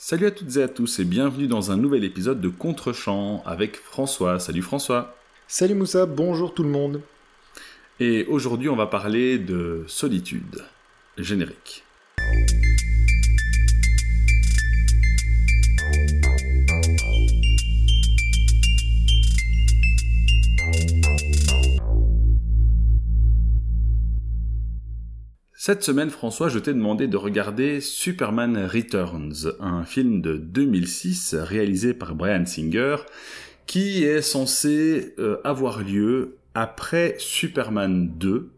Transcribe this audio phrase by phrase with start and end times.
[0.00, 3.74] Salut à toutes et à tous et bienvenue dans un nouvel épisode de Contre-champ avec
[3.74, 4.38] François.
[4.38, 5.16] Salut François.
[5.48, 7.02] Salut Moussa, bonjour tout le monde.
[7.98, 10.62] Et aujourd'hui on va parler de solitude.
[11.16, 11.82] Générique.
[25.68, 31.92] Cette semaine, François, je t'ai demandé de regarder Superman Returns, un film de 2006 réalisé
[31.92, 32.96] par Brian Singer,
[33.66, 38.48] qui est censé euh, avoir lieu après Superman 2,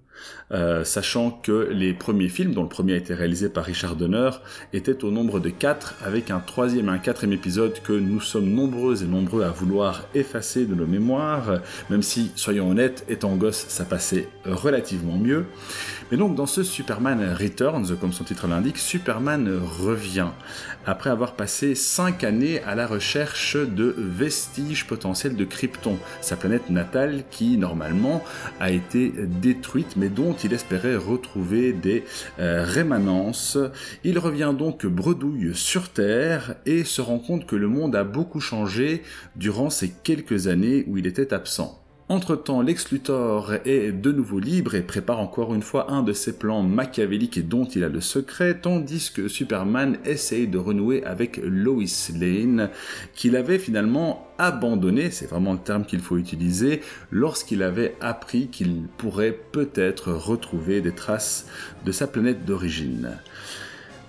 [0.52, 4.30] euh, sachant que les premiers films, dont le premier a été réalisé par Richard Donner,
[4.72, 8.50] étaient au nombre de 4, avec un troisième et un quatrième épisode que nous sommes
[8.50, 13.64] nombreux et nombreux à vouloir effacer de nos mémoires, même si, soyons honnêtes, étant gosse,
[13.68, 15.46] ça passait relativement mieux.
[16.10, 20.30] Mais donc dans ce Superman Returns, comme son titre l'indique, Superman revient,
[20.84, 26.68] après avoir passé 5 années à la recherche de vestiges potentiels de Krypton, sa planète
[26.68, 28.24] natale qui normalement
[28.58, 32.04] a été détruite mais dont il espérait retrouver des
[32.40, 33.56] euh, rémanences.
[34.02, 38.40] Il revient donc bredouille sur Terre et se rend compte que le monde a beaucoup
[38.40, 39.04] changé
[39.36, 41.79] durant ces quelques années où il était absent.
[42.10, 42.88] Entre-temps, Lex
[43.64, 47.42] est de nouveau libre et prépare encore une fois un de ses plans machiavéliques et
[47.42, 51.84] dont il a le secret, tandis que Superman essaye de renouer avec Lois
[52.18, 52.70] Lane,
[53.14, 56.80] qu'il avait finalement abandonné, c'est vraiment le terme qu'il faut utiliser,
[57.12, 61.46] lorsqu'il avait appris qu'il pourrait peut-être retrouver des traces
[61.84, 63.18] de sa planète d'origine.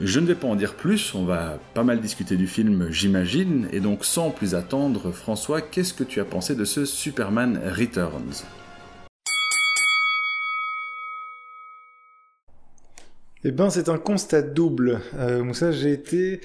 [0.04, 3.68] Je ne vais pas en dire plus, on va pas mal discuter du film, j'imagine,
[3.72, 8.44] et donc sans plus attendre, François, qu'est-ce que tu as pensé de ce Superman Returns?
[13.44, 15.02] Eh ben, c'est un constat double.
[15.20, 16.42] Euh, Moussa, j'ai été,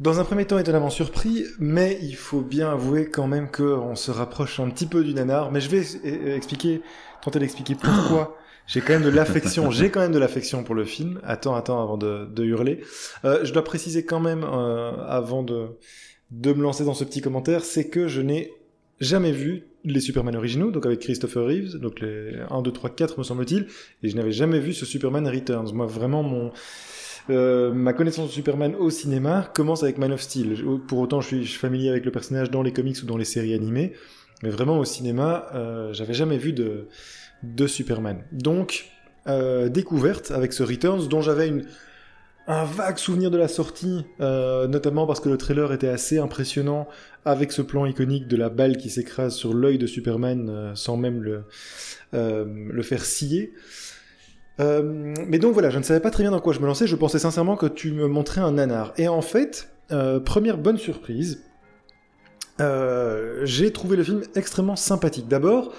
[0.00, 4.10] dans un premier temps, étonnamment surpris, mais il faut bien avouer quand même qu'on se
[4.10, 5.52] rapproche un petit peu du nanar.
[5.52, 6.80] Mais je vais euh, expliquer,
[7.20, 8.38] tenter d'expliquer pourquoi
[8.68, 9.70] j'ai quand même de l'affection.
[9.70, 11.20] J'ai quand même de l'affection pour le film.
[11.24, 12.80] Attends, attends, avant de, de hurler.
[13.24, 15.68] Euh, je dois préciser quand même, euh, avant de,
[16.30, 18.52] de me lancer dans ce petit commentaire, c'est que je n'ai
[19.00, 23.18] jamais vu les Superman originaux, donc avec Christopher Reeves, donc les 1, 2, 3, 4
[23.18, 23.66] me semble-t-il,
[24.02, 25.72] et je n'avais jamais vu ce Superman Returns.
[25.72, 26.52] Moi, vraiment, mon...
[27.30, 30.64] Euh, ma connaissance de Superman au cinéma commence avec Man of Steel.
[30.86, 33.52] Pour autant, je suis, familier avec le personnage dans les comics ou dans les séries
[33.52, 33.92] animées,
[34.42, 36.88] mais vraiment au cinéma, euh, j'avais jamais vu de,
[37.42, 38.24] de Superman.
[38.32, 38.90] Donc,
[39.28, 41.52] euh, découverte avec ce Returns, dont j'avais
[42.46, 46.88] un vague souvenir de la sortie, euh, notamment parce que le trailer était assez impressionnant
[47.26, 50.96] avec ce plan iconique de la balle qui s'écrase sur l'œil de Superman euh, sans
[50.96, 51.44] même le,
[52.12, 53.52] le faire scier.
[54.58, 56.96] mais donc voilà, je ne savais pas très bien dans quoi je me lançais, je
[56.96, 58.94] pensais sincèrement que tu me montrais un nanar.
[58.96, 59.68] Et en fait,
[60.24, 61.44] première bonne surprise,
[62.58, 65.28] j'ai trouvé le film extrêmement sympathique.
[65.28, 65.74] D'abord,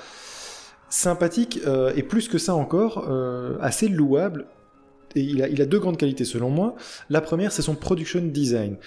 [0.90, 4.48] sympathique euh, et plus que ça encore, euh, assez louable.
[5.16, 6.76] Et il a, deux grandes qualités selon moi.
[7.10, 8.78] La première, c'est son production design.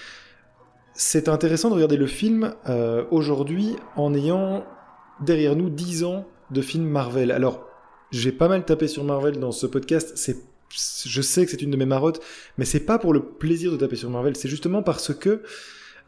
[0.94, 4.64] C'est intéressant de regarder le film euh, aujourd'hui en ayant
[5.20, 7.32] derrière nous 10 ans de films Marvel.
[7.32, 7.66] Alors,
[8.12, 10.12] j'ai pas mal tapé sur Marvel dans ce podcast.
[10.14, 10.36] C'est,
[10.70, 12.20] je sais que c'est une de mes marottes,
[12.56, 14.36] mais c'est pas pour le plaisir de taper sur Marvel.
[14.36, 15.42] C'est justement parce que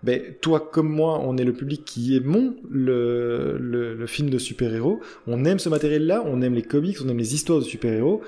[0.05, 5.01] ben, toi comme moi, on est le public qui aimons le, film de super-héros.
[5.27, 8.21] On aime ce matériel-là, on aime les comics, on aime les histoires de super-héros.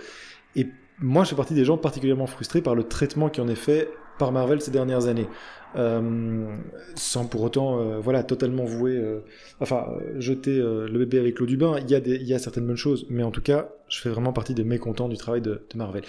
[0.54, 0.68] Et
[1.00, 3.90] moi, je fais partie des gens particulièrement frustrés par le traitement qui en est fait
[4.18, 5.28] par Marvel ces dernières années.
[5.76, 6.56] Euh,
[6.94, 9.20] sans pour autant, euh, voilà, totalement vouer, euh,
[9.60, 9.86] enfin,
[10.18, 11.76] jeter le bébé avec l'eau du bain.
[11.82, 14.00] Il y, a des, il y a certaines bonnes choses, mais en tout cas, je
[14.00, 16.04] fais vraiment partie des mécontents du travail de, de Marvel.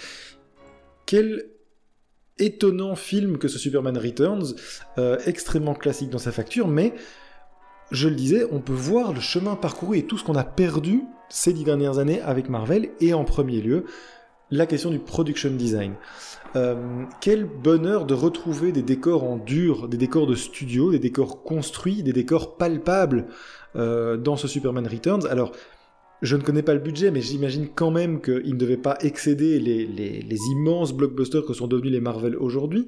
[1.04, 1.44] Quel
[2.38, 4.54] étonnant film que ce Superman Returns,
[4.98, 6.94] euh, extrêmement classique dans sa facture, mais
[7.90, 11.02] je le disais, on peut voir le chemin parcouru et tout ce qu'on a perdu
[11.28, 13.84] ces dix dernières années avec Marvel, et en premier lieu,
[14.50, 15.94] la question du production design.
[16.56, 21.42] Euh, quel bonheur de retrouver des décors en dur, des décors de studio, des décors
[21.42, 23.26] construits, des décors palpables
[23.76, 25.26] euh, dans ce Superman Returns.
[25.26, 25.52] Alors,
[26.22, 29.60] je ne connais pas le budget, mais j'imagine quand même qu'il ne devait pas excéder
[29.60, 32.86] les, les, les, immenses blockbusters que sont devenus les Marvel aujourd'hui.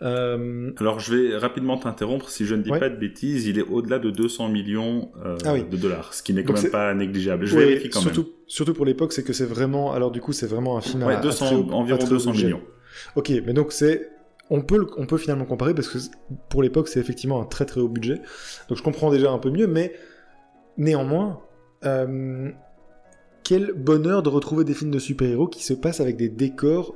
[0.00, 0.70] Euh...
[0.78, 2.78] Alors je vais rapidement t'interrompre, si je ne dis ouais.
[2.78, 5.64] pas de bêtises, il est au-delà de 200 millions euh, ah oui.
[5.68, 7.46] de dollars, ce qui n'est quand Donc même pas négligeable.
[7.46, 8.30] Je ouais, vérifie quand surtout, même.
[8.46, 9.92] Surtout pour l'époque, c'est que c'est vraiment...
[9.92, 12.32] Alors du coup, c'est vraiment un film ouais, à, 200, à très, environ à 200
[12.32, 12.62] millions.
[13.16, 14.08] Ok, mais donc c'est...
[14.50, 15.98] On peut, on peut finalement comparer parce que
[16.48, 18.22] pour l'époque, c'est effectivement un très très haut budget.
[18.68, 19.92] Donc je comprends déjà un peu mieux, mais
[20.78, 21.40] néanmoins,
[21.84, 22.50] euh,
[23.48, 26.94] quel bonheur de retrouver des films de super-héros qui se passent avec des décors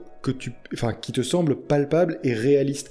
[1.01, 2.91] qui te semblent palpables et réalistes.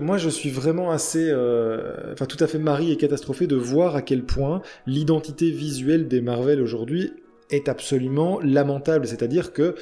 [0.00, 3.94] moi, je suis vraiment assez, euh, enfin, tout à fait mari et catastrophé de voir
[3.94, 7.12] à quel point l'identité visuelle des Marvel aujourd'hui
[7.50, 9.06] est absolument lamentable.
[9.06, 9.74] C'est-à-dire que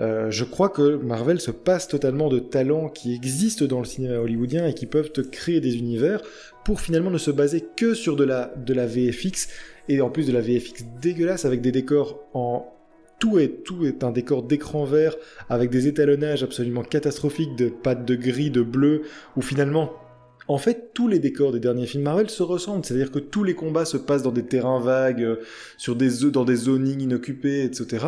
[0.00, 4.18] euh, je crois que Marvel se passe totalement de talents qui existent dans le cinéma
[4.18, 6.22] hollywoodien et qui peuvent te créer des univers
[6.64, 9.48] pour finalement ne se baser que sur de la, de la VFX
[9.88, 12.72] et en plus de la VFX dégueulasse avec des décors en
[13.18, 15.16] tout est, tout est un décor d'écran vert
[15.48, 19.02] avec des étalonnages absolument catastrophiques de pattes de gris, de bleu,
[19.36, 19.92] où finalement,
[20.46, 22.84] en fait, tous les décors des derniers films Marvel se ressemblent.
[22.84, 25.36] C'est-à-dire que tous les combats se passent dans des terrains vagues, euh,
[25.76, 28.06] sur des, dans des zonings inoccupés, etc.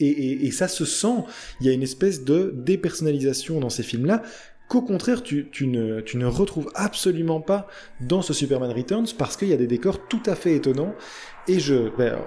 [0.00, 1.24] Et, et, ça se sent.
[1.60, 4.22] Il y a une espèce de dépersonnalisation dans ces films-là
[4.68, 7.66] qu'au contraire tu, ne retrouves absolument pas
[8.00, 10.94] dans ce Superman Returns parce qu'il y a des décors tout à fait étonnants.
[11.48, 12.18] Et je, ben,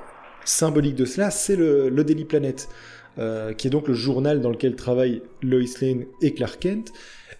[0.45, 2.69] symbolique de cela, c'est le, Daily Planet,
[3.19, 6.93] euh, qui est donc le journal dans lequel travaillent Lois Lane et Clark Kent,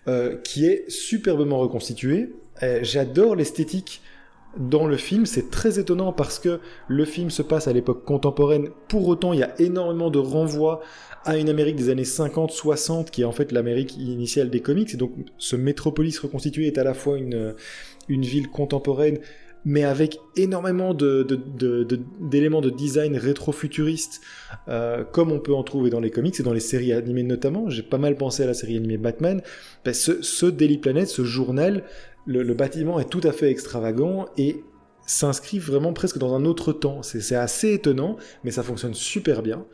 [0.07, 2.33] euh, qui est superbement reconstitué.
[2.81, 4.01] J'adore l'esthétique
[4.57, 8.69] dans le film, c'est très étonnant parce que le film se passe à l'époque contemporaine.
[8.87, 10.81] Pour autant, il y a énormément de renvois
[11.27, 14.93] à une Amérique des années 50-60 qui est en fait l'Amérique initiale des comics.
[14.93, 17.53] Et donc, ce métropolis reconstitué est à la fois une,
[18.07, 19.19] une ville contemporaine
[19.67, 24.21] mais avec énormément d'éléments de, design rétro-futuriste,
[24.69, 27.69] euh, comme on peut en trouver dans les comics et dans les séries animées notamment.
[27.69, 29.41] J'ai pas mal pensé à la série animée Batman.
[29.83, 31.83] Ben, ce, Daily Planet, ce journal,
[32.25, 34.63] le, bâtiment est tout à fait extravagant et
[35.05, 37.03] s'inscrit vraiment presque dans un autre temps.
[37.03, 38.15] C'est assez étonnant,
[38.45, 39.65] mais ça fonctionne super bien.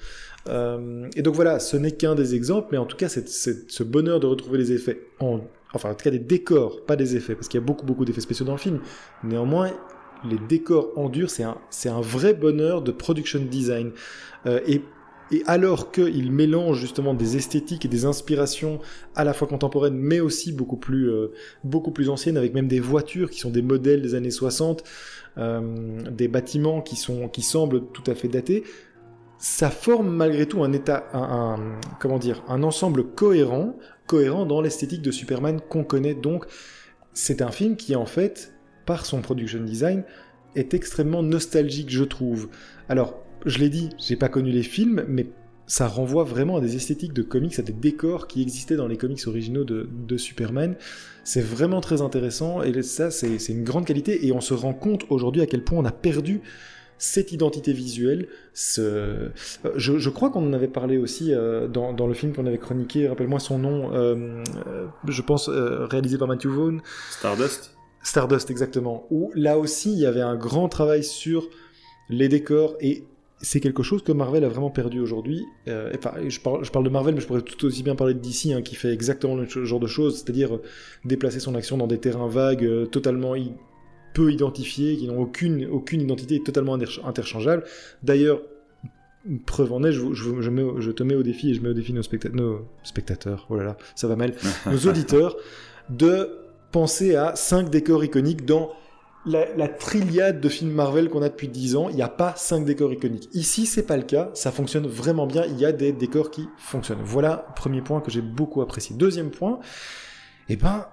[0.50, 3.84] Euh, et donc voilà, ce n'est qu'un des exemples, mais en tout cas, c'est ce
[3.84, 5.42] bonheur de retrouver les effets en
[5.74, 8.06] enfin en tout cas des décors, pas des effets, parce qu'il y a beaucoup beaucoup
[8.06, 8.80] d'effets spéciaux dans le film.
[9.24, 9.72] Néanmoins,
[10.30, 13.92] les décors en dur, c'est un, un vrai bonheur de production design.
[14.45, 14.81] Euh, et,
[15.31, 18.80] et alors qu'il mélange justement des esthétiques et des inspirations
[19.16, 21.31] à la fois contemporaines, mais aussi beaucoup plus, euh,
[21.63, 24.84] beaucoup plus anciennes, avec même des voitures qui sont des modèles des années 60,
[25.38, 28.63] euh, des bâtiments qui, sont, qui semblent tout à fait datés,
[29.38, 33.75] ça forme malgré tout un état, un, comment dire, un ensemble cohérent,
[34.07, 36.15] cohérent dans l'esthétique de Superman qu'on connaît.
[36.15, 36.45] Donc,
[37.13, 38.53] c'est un film qui, en fait,
[38.85, 40.03] par son production design,
[40.56, 42.50] est extrêmement nostalgique, je trouve.
[42.89, 45.27] Alors, je l'ai dit, j'ai pas connu les films, mais
[45.65, 48.97] ça renvoie vraiment à des esthétiques de comics, à des décors qui existaient dans les
[48.97, 50.75] comics originaux de, de Superman.
[51.24, 55.06] C'est vraiment très intéressant et ça, c'est une grande qualité et on se rend compte
[55.09, 56.41] aujourd'hui à quel point on a perdu
[57.03, 58.27] cette identité visuelle.
[58.53, 58.79] Ce...
[58.81, 59.29] Euh,
[59.75, 62.57] je, je, crois qu'on en avait parlé aussi euh, dans, dans, le film qu'on avait
[62.57, 64.41] chroniqué, rappelle-moi son nom, euh,
[65.09, 66.81] je pense réalisé par Matthew Vaughn.
[67.11, 69.05] Stardust Stardust, exactement.
[69.11, 71.50] Où là aussi, il y avait un grand travail sur
[72.07, 73.03] les décors et
[73.41, 75.44] c'est quelque chose que Marvel a vraiment perdu aujourd'hui.
[75.67, 78.19] enfin, je parle, je parle, de Marvel, mais je pourrais tout aussi bien parler de
[78.19, 80.57] DC, hein, qui fait exactement le genre de choses, c'est-à-dire
[81.03, 83.35] déplacer son action dans des terrains vagues, totalement
[84.13, 87.63] peu identifiés, qui n'ont aucune, aucune identité totalement interchangeable.
[88.04, 88.42] D'ailleurs,
[89.45, 92.01] preuve en est, je, je, te mets au défi et je mets au défi nos,
[92.33, 94.33] nos spectateurs, oh là là, ça va mal,
[94.65, 95.36] nos auditeurs,
[95.89, 96.30] de
[96.71, 98.71] penser à cinq décors iconiques dans
[99.25, 102.66] la, trilliade de films Marvel qu'on a depuis 10 ans, il n'y a pas cinq
[102.66, 103.30] décors iconiques.
[103.33, 106.50] Ici, c'est pas le cas, ça fonctionne vraiment bien, il y a des décors qui
[106.57, 107.01] fonctionnent.
[107.04, 108.95] Voilà, premier point que j'ai beaucoup apprécié.
[108.95, 109.59] Deuxième point,
[110.49, 110.87] eh ben,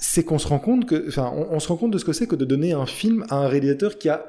[0.00, 2.26] c'est qu'on se rend compte que, enfin, on, se rend compte de ce que c'est
[2.26, 4.26] que de donner un film à un réalisateur qui a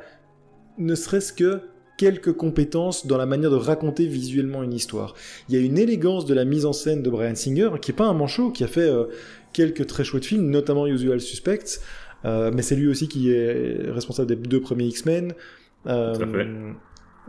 [0.78, 1.62] ne serait-ce que
[1.98, 5.14] quelques compétences dans la manière de raconter visuellement une histoire.
[5.48, 7.96] Il y a une élégance de la mise en scène de Brian Singer, qui est
[7.96, 9.06] pas un manchot, qui a fait euh,
[9.54, 11.80] quelques très chouettes films, notamment Usual Suspects,
[12.26, 15.34] euh, mais c'est lui aussi qui est responsable des deux premiers X-Men,
[15.88, 16.74] euh,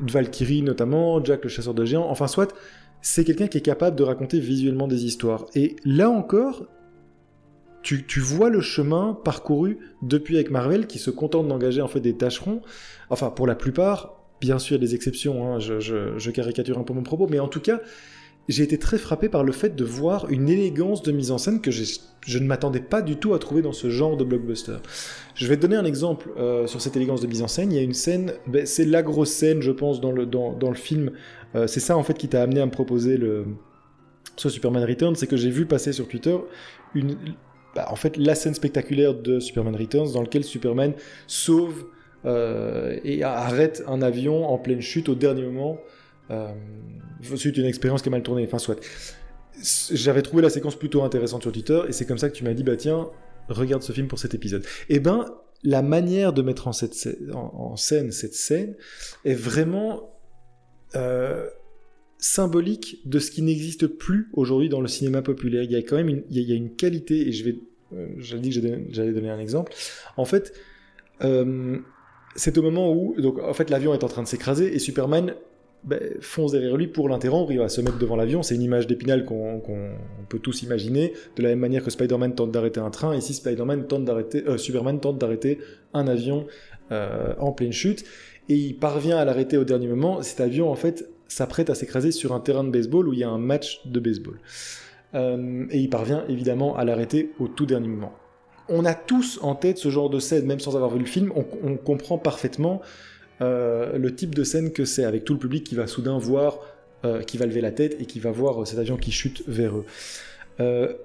[0.00, 2.52] Valkyrie notamment, Jack le chasseur de géants, enfin soit,
[3.02, 5.46] c'est quelqu'un qui est capable de raconter visuellement des histoires.
[5.54, 6.66] Et là encore,
[7.82, 12.14] tu, vois le chemin parcouru depuis avec Marvel qui se contente d'engager en fait des
[12.14, 12.62] tâcherons.
[13.10, 17.26] Enfin, pour la plupart, bien sûr, des exceptions, hein, je, caricature un peu mon propos,
[17.28, 17.80] mais en tout cas,
[18.48, 21.60] j'ai été très frappé par le fait de voir une élégance de mise en scène
[21.60, 24.78] que je ne m'attendais pas du tout à trouver dans ce genre de blockbuster.
[25.34, 27.70] Je vais te donner un exemple euh, sur cette élégance de mise en scène.
[27.70, 30.56] Il y a une scène, ben, c'est la grosse scène, je pense, dans le, dans,
[30.60, 31.12] le film.
[31.54, 33.46] Euh, c'est ça, en fait, qui t'a amené à me proposer le,
[34.36, 36.36] ce Superman Return, c'est que j'ai vu passer sur Twitter
[36.94, 37.16] une,
[37.74, 40.94] bah, en fait la scène spectaculaire de Superman Returns dans lequel Superman
[41.26, 41.84] sauve
[42.24, 45.78] euh, et arrête un avion en pleine chute au dernier moment.
[46.30, 46.48] Euh,
[47.36, 48.78] c'est une expérience qui a mal tourné, enfin soit.
[49.92, 52.54] J'avais trouvé la séquence plutôt intéressante sur Twitter et c'est comme ça que tu m'as
[52.54, 53.08] dit bah tiens
[53.48, 54.64] regarde ce film pour cet épisode.
[54.88, 55.26] Eh ben
[55.64, 56.72] la manière de mettre en,
[57.34, 58.74] en, scène cette scène
[59.24, 60.12] est vraiment
[60.96, 61.48] euh,
[62.22, 65.64] symbolique de ce qui n'existe plus aujourd'hui dans le cinéma populaire.
[65.64, 67.56] Il y a quand même une, qualité, et je vais,
[67.94, 68.60] euh, dit que
[68.90, 69.72] j'allais donner un exemple.
[70.16, 70.54] En fait,
[71.24, 71.78] euh,
[72.36, 75.34] c'est au moment où, donc, en fait, l'avion est en train de s'écraser et Superman
[75.82, 77.50] ben, fonce derrière lui pour l'interrompre.
[77.50, 78.44] Il va se mettre devant l'avion.
[78.44, 79.60] C'est une image d'épinal qu'on
[80.28, 81.14] peut tous imaginer.
[81.34, 84.58] De la même manière que Spider-Man tente d'arrêter un train, ici Spider-Man tente d'arrêter, euh,
[84.58, 85.58] Superman tente d'arrêter
[85.92, 86.46] un avion
[87.38, 88.04] en pleine chute
[88.50, 90.22] et il parvient à l'arrêter au dernier moment.
[90.22, 93.24] Cet avion, en fait, s'apprête à s'écraser sur un terrain de baseball où il y
[93.24, 94.38] a un match de baseball.
[95.14, 98.14] Euh, et il parvient évidemment à l'arrêter au tout dernier moment.
[98.68, 101.32] On a tous en tête ce genre de scène, même sans avoir vu le film,
[101.34, 102.80] on, comprend parfaitement
[103.40, 106.60] euh, le type de scène que c'est, avec tout le public qui va soudain voir,
[107.04, 109.74] euh, qui va lever la tête et qui va voir cet avion qui chute vers
[109.76, 110.96] eux.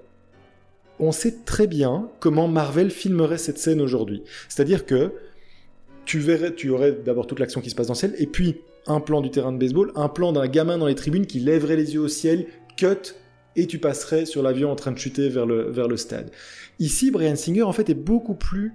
[0.99, 4.23] on sait très bien comment Marvel filmerait cette scène aujourd'hui.
[4.47, 5.13] C'est-à-dire que
[6.05, 8.61] tu verrais, tu aurais d'abord toute l'action qui se passe dans le ciel, et puis
[8.87, 11.75] un plan du terrain de baseball, un plan d'un gamin dans les tribunes qui lèverait
[11.75, 13.15] les yeux au ciel, cut,
[13.57, 16.29] et tu passerais sur l'avion en train de chuter vers le, stade.
[16.79, 18.73] Ici, Brian Singer, en fait, est beaucoup plus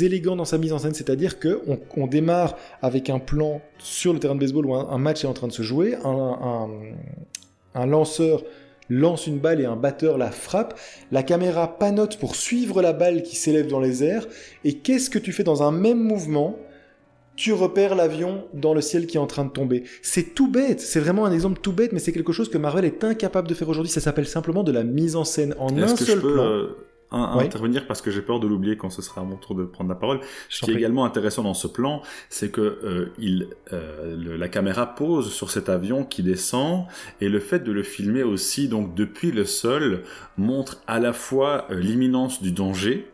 [0.00, 4.18] élégant dans sa mise en scène, c'est-à-dire qu'on on démarre avec un plan sur le
[4.18, 6.68] terrain de baseball où un, match est en train de se jouer, un,
[7.74, 8.42] un, lanceur
[8.88, 10.78] lance une balle et un batteur la frappe,
[11.12, 14.26] la caméra panote pour suivre la balle qui s'élève dans les airs,
[14.64, 16.58] et qu'est-ce que tu fais dans un même mouvement
[17.42, 19.82] tu repères l'avion dans le ciel qui est en train de tomber.
[20.00, 22.84] C'est tout bête, c'est vraiment un exemple tout bête, mais c'est quelque chose que Marvel
[22.84, 23.90] est incapable de faire aujourd'hui.
[23.90, 26.44] Ça s'appelle simplement de la mise en scène en un seul je peux, plan.
[26.44, 26.68] Euh,
[27.10, 29.90] intervenir parce que j'ai peur de l'oublier quand ce sera à mon tour de prendre
[29.90, 30.20] la parole.
[30.48, 34.94] Ce qui est également intéressant dans ce plan, c'est que euh, il, euh, la caméra
[34.94, 36.84] pose sur cet avion qui descend
[37.20, 40.04] et le fait de le filmer aussi donc depuis le sol
[40.36, 43.11] montre à la fois l'imminence du danger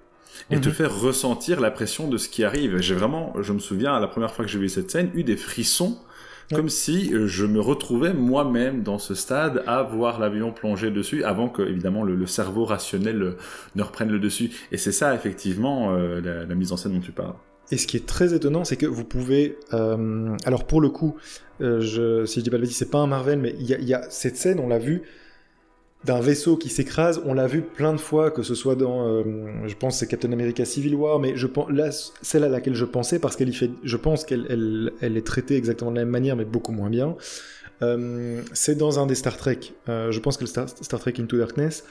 [0.51, 0.75] et te mhm.
[0.75, 2.79] faire ressentir la pression de ce qui arrive.
[2.79, 5.37] J'ai vraiment, je me souviens, la première fois que j'ai vu cette scène, eu des
[5.37, 5.99] frissons,
[6.55, 11.23] comme si euh, je me retrouvais moi-même dans ce stade à voir l'avion plonger dessus,
[11.25, 13.37] avant que, évidemment, le, cerveau rationnel euh,
[13.77, 14.51] ne reprenne le dessus.
[14.73, 17.35] Et c'est ça, effectivement, euh, la, mise en scène dont tu parles.
[17.71, 21.17] Et ce qui est très étonnant, c'est que vous pouvez, alors pour le coup,
[21.61, 23.93] je, si je dis pas de bêtises, c'est pas un Marvel, mais il y, y,
[23.93, 25.03] a cette scène, on l'a vu,
[26.05, 27.21] d'un vaisseau qui s'écrase.
[27.25, 29.23] On l'a vu plein de fois, que ce soit dans, euh,
[29.67, 31.91] je pense, c'est Captain America Civil War, mais je pense, là,
[32.23, 35.57] celle à laquelle je pensais, parce qu'elle y fait, je pense qu'elle elle, est traitée
[35.57, 37.17] exactement de la même manière, mais beaucoup moins bien.
[37.83, 41.37] Euh, c'est dans un des Star Trek, euh, je pense que le Star, Trek Into
[41.37, 41.85] Darkness,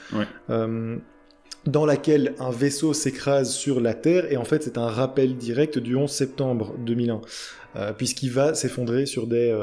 [1.66, 5.78] dans laquelle un vaisseau s'écrase sur la Terre, et en fait c'est un rappel direct
[5.78, 9.54] du 11 septembre 2001, puisqu'il va s'effondrer sur, des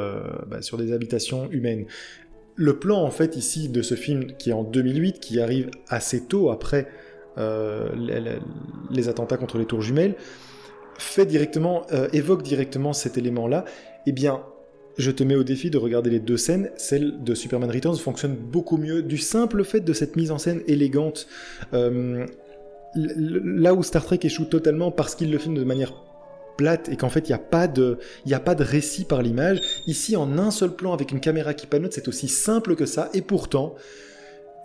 [0.48, 1.86] bah, sur des habitations humaines
[2.56, 6.26] le plan en fait ici de ce film qui est en 2008, qui arrive assez
[6.26, 6.88] tôt après
[7.38, 7.90] euh,
[8.90, 10.16] les, attentats contre les tours jumelles,
[10.98, 13.66] fait directement, euh, évoque directement cet élément-là.
[14.06, 14.42] Eh bien,
[14.98, 16.72] je te mets au défi de regarder les deux scènes.
[16.78, 20.62] Celle de Superman Returns fonctionne beaucoup mieux du simple fait de cette mise en scène
[20.68, 21.28] élégante.
[21.74, 22.26] Euh,
[22.96, 26.05] là où Star Trek échoue totalement parce qu'il le filme de manière
[26.58, 28.00] plate et qu'en fait il n'y a pas de
[28.32, 29.62] a pas de récit par l'image.
[29.88, 33.10] Ici en un seul plan avec une caméra qui panote, c'est aussi simple que ça
[33.14, 33.76] et pourtant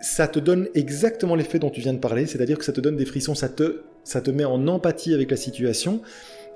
[0.01, 2.95] ça te donne exactement l'effet dont tu viens de parler, c'est-à-dire que ça te donne
[2.95, 6.01] des frissons, ça te ça te met en empathie avec la situation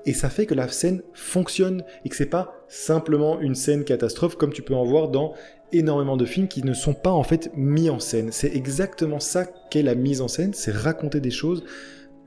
[0.05, 4.35] et ça fait que la scène fonctionne et que c'est pas simplement une scène catastrophe
[4.35, 5.33] comme tu peux en voir dans
[5.71, 8.31] énormément de films qui ne sont pas en fait mis en scène.
[8.31, 11.63] C'est exactement ça qu'est la mise en scène, c'est raconter des choses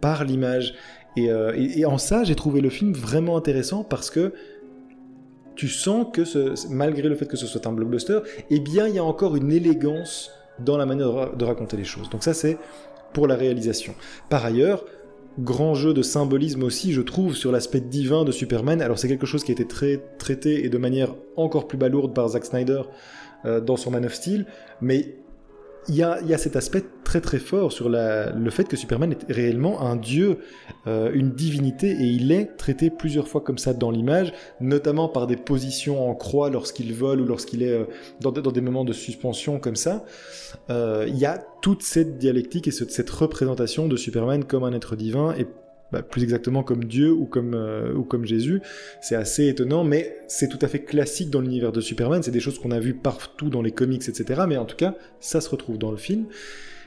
[0.01, 0.75] par l'image.
[1.19, 4.33] Euh, et, en ça, j'ai trouvé le film vraiment intéressant parce que
[5.55, 6.23] tu sens que
[6.71, 8.21] malgré le fait que ce soit un blockbuster,
[8.51, 12.09] eh bien, il y a encore une élégance dans la manière de, raconter les choses.
[12.11, 12.59] Donc ça, c'est
[13.13, 13.95] pour la réalisation.
[14.29, 14.85] Par ailleurs,
[15.39, 18.83] grand jeu de symbolisme aussi, je trouve, sur l'aspect divin de Superman.
[18.83, 22.15] Alors c'est quelque chose qui a été très traité et de manière encore plus balourde
[22.15, 22.83] par Zack Snyder
[23.45, 24.47] euh, dans son Man of Steel,
[24.81, 25.17] mais
[25.89, 29.81] il y a, cet aspect très très fort sur le fait que Superman est réellement
[29.81, 30.39] un dieu,
[30.87, 35.27] euh, une divinité, et il est traité plusieurs fois comme ça dans l'image, notamment par
[35.27, 37.85] des positions en croix lorsqu'il vole ou lorsqu'il est euh,
[38.21, 40.05] dans, des moments de suspension comme ça.
[40.69, 44.95] Euh, il y a toute cette dialectique et cette représentation de Superman comme un être
[44.95, 45.47] divin, et
[45.93, 48.61] bah, plus exactement comme Dieu ou comme, euh, ou comme Jésus.
[49.01, 52.23] C'est assez étonnant, mais c'est tout à fait classique dans l'univers de Superman.
[52.23, 54.43] C'est des choses qu'on a vues partout dans les comics, etc.
[54.49, 56.27] Mais en tout cas, ça se retrouve dans le film.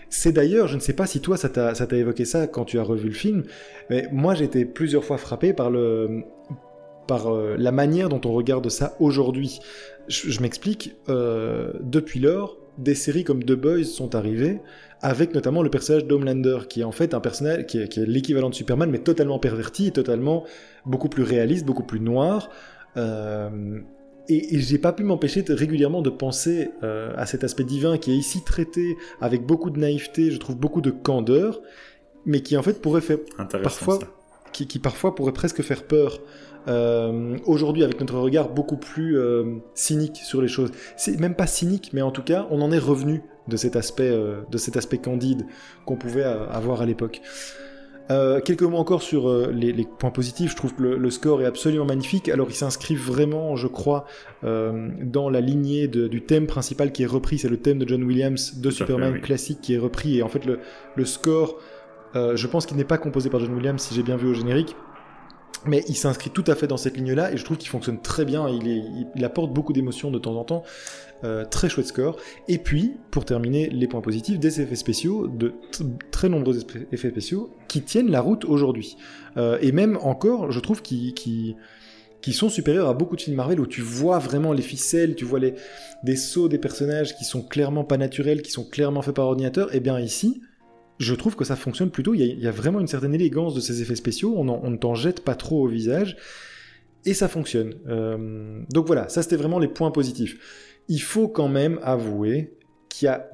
[0.10, 2.84] C'est d'ailleurs, je ne sais pas si toi ça t'a évoqué ça quand tu as
[2.84, 3.43] revu le film,
[3.89, 6.24] mais moi j'ai été plusieurs fois frappé par le
[7.08, 9.60] par euh, la manière dont on regarde ça aujourd'hui.
[10.08, 10.96] Je, m'explique.
[11.08, 14.61] Euh, depuis lors, des séries comme The Boys sont arrivées
[15.01, 18.55] avec notamment le personnage d'Homelander, qui est en fait un personnage qui est, l'équivalent de
[18.55, 20.45] Superman, mais totalement perverti, totalement
[20.85, 22.49] beaucoup plus réaliste, beaucoup plus noir.
[22.97, 23.79] Euh,
[24.29, 28.11] et, j'ai pas pu m'empêcher de, régulièrement de penser euh, à cet aspect divin qui
[28.11, 31.61] est ici traité avec beaucoup de naïveté, je trouve beaucoup de candeur,
[32.25, 33.17] mais qui en fait pourrait faire
[33.63, 33.99] parfois,
[34.53, 36.19] qui, qui, parfois pourrait presque faire peur.
[36.68, 41.48] Euh, aujourd'hui, avec notre regard beaucoup plus euh, cynique sur les choses, c'est même pas
[41.48, 45.00] cynique, mais en tout cas, on en est revenu de cet aspect, de cet aspect
[45.00, 45.46] candide
[45.86, 47.22] qu'on pouvait avoir à l'époque.
[48.12, 50.51] Euh, quelques mots encore sur euh, les, points positifs.
[50.51, 52.27] Je trouve que le, score est absolument magnifique.
[52.30, 54.06] Alors, il s'inscrit vraiment, je crois,
[54.44, 57.38] euh, dans la lignée du thème principal qui est repris.
[57.38, 60.18] C'est le thème de John Williams de Superman classique qui est repris.
[60.18, 61.58] Et en fait, le, score,
[62.13, 64.75] je pense qu'il n'est pas composé par John Williams, si j'ai bien vu au générique.
[65.65, 68.25] Mais il s'inscrit tout à fait dans cette ligne-là et je trouve qu'il fonctionne très
[68.25, 68.48] bien.
[68.50, 70.63] il apporte beaucoup d'émotions de temps en temps.
[71.24, 72.17] Euh, très chouette score.
[72.48, 75.53] Et puis, pour terminer, les points positifs, des effets spéciaux, de
[76.10, 78.98] très nombreux effets spéciaux qui tiennent la route aujourd'hui.
[79.38, 83.60] Euh, et même encore, je trouve qu'ils qui sont supérieurs à beaucoup de films Marvel
[83.60, 85.53] où tu vois vraiment les ficelles, tu vois les,
[86.03, 89.72] des sauts des personnages qui sont clairement pas naturels, qui sont clairement faits par ordinateur.
[89.74, 90.41] Et eh bien ici,
[91.01, 92.13] je trouve que ça fonctionne plutôt.
[92.13, 94.36] Il y, a, vraiment une certaine élégance de ces effets spéciaux.
[94.38, 96.17] On, ne t'en jette pas trop au visage.
[97.05, 97.74] Et ça fonctionne.
[97.88, 100.38] Euh, donc voilà, ça c'était vraiment les points positifs
[100.88, 102.53] il faut quand même avouer
[102.89, 103.29] qu'il y a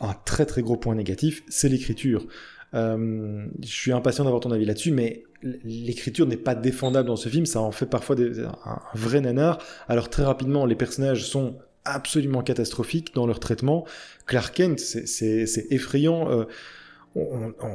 [0.00, 2.26] un très très gros point négatif, c'est l'écriture.
[2.74, 7.28] Euh, je suis impatient d'avoir ton avis là-dessus, mais l'écriture n'est pas défendable dans ce
[7.28, 9.58] film, ça en fait parfois un, vrai nanar.
[9.88, 13.86] Alors très rapidement, les personnages sont absolument catastrophiques dans leur traitement.
[14.26, 16.30] Clark Kent, c'est effrayant.
[16.30, 16.44] Euh,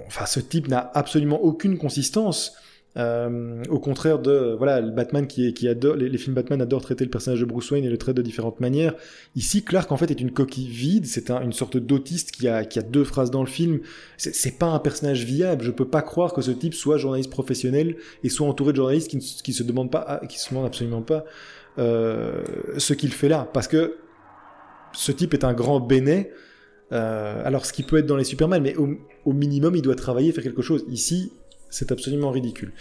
[0.08, 2.54] enfin, ce type n'a absolument aucune consistance.
[2.98, 7.06] Euh, au contraire de voilà le Batman qui, qui adore les, films Batman adorent traiter
[7.06, 8.96] le personnage de Bruce Wayne et le traite de différentes manières.
[9.38, 11.06] Ici, Clark en fait est une coquille vide.
[11.06, 13.80] C'est une sorte d'autiste qui a qui a deux phrases dans le film.
[14.18, 15.64] C'est pas un personnage viable.
[15.64, 17.96] Je peux pas croire que ce type soit journaliste professionnel
[18.26, 21.24] et soit entouré de journalistes qui, qui se demandent pas qui se demandent absolument pas
[21.80, 22.44] euh,
[22.78, 24.00] ce qu'il fait là parce que
[24.92, 26.32] ce type est un grand bénet.
[26.92, 30.32] Euh, alors, ce qui peut être dans les Superman, mais au, minimum, il doit travailler,
[30.32, 30.86] faire quelque chose.
[30.90, 31.32] Ici,
[31.70, 32.74] c'est absolument ridicule.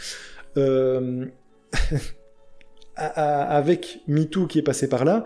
[0.57, 1.27] Euh,
[2.97, 5.25] avec MeToo qui est passé par là,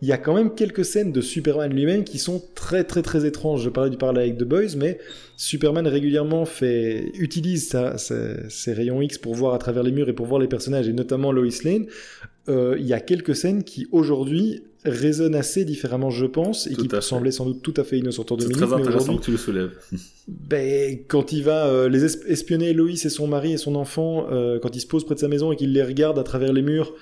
[0.00, 3.26] il y a quand même quelques scènes de Superman lui-même qui sont très très très
[3.26, 3.62] étranges.
[3.62, 4.98] Je parlais du parallèle avec The Boys, mais
[5.36, 10.26] Superman régulièrement fait utilise ses, rayons X pour voir à travers les murs et pour
[10.26, 11.86] voir les personnages, et notamment Lois Lane.
[12.48, 16.88] Euh, il y a quelques scènes qui aujourd'hui résonne assez différemment, je pense, et qui
[17.00, 18.56] semblait sans doute tout à fait innocent en 2000.
[18.56, 19.72] C'est très intéressant que tu le soulèves.
[20.28, 24.58] ben, quand il va euh, les espionner Loïs et son mari et son enfant, euh,
[24.58, 26.62] quand il se pose près de sa maison et qu'il les regarde à travers les
[26.62, 26.94] murs,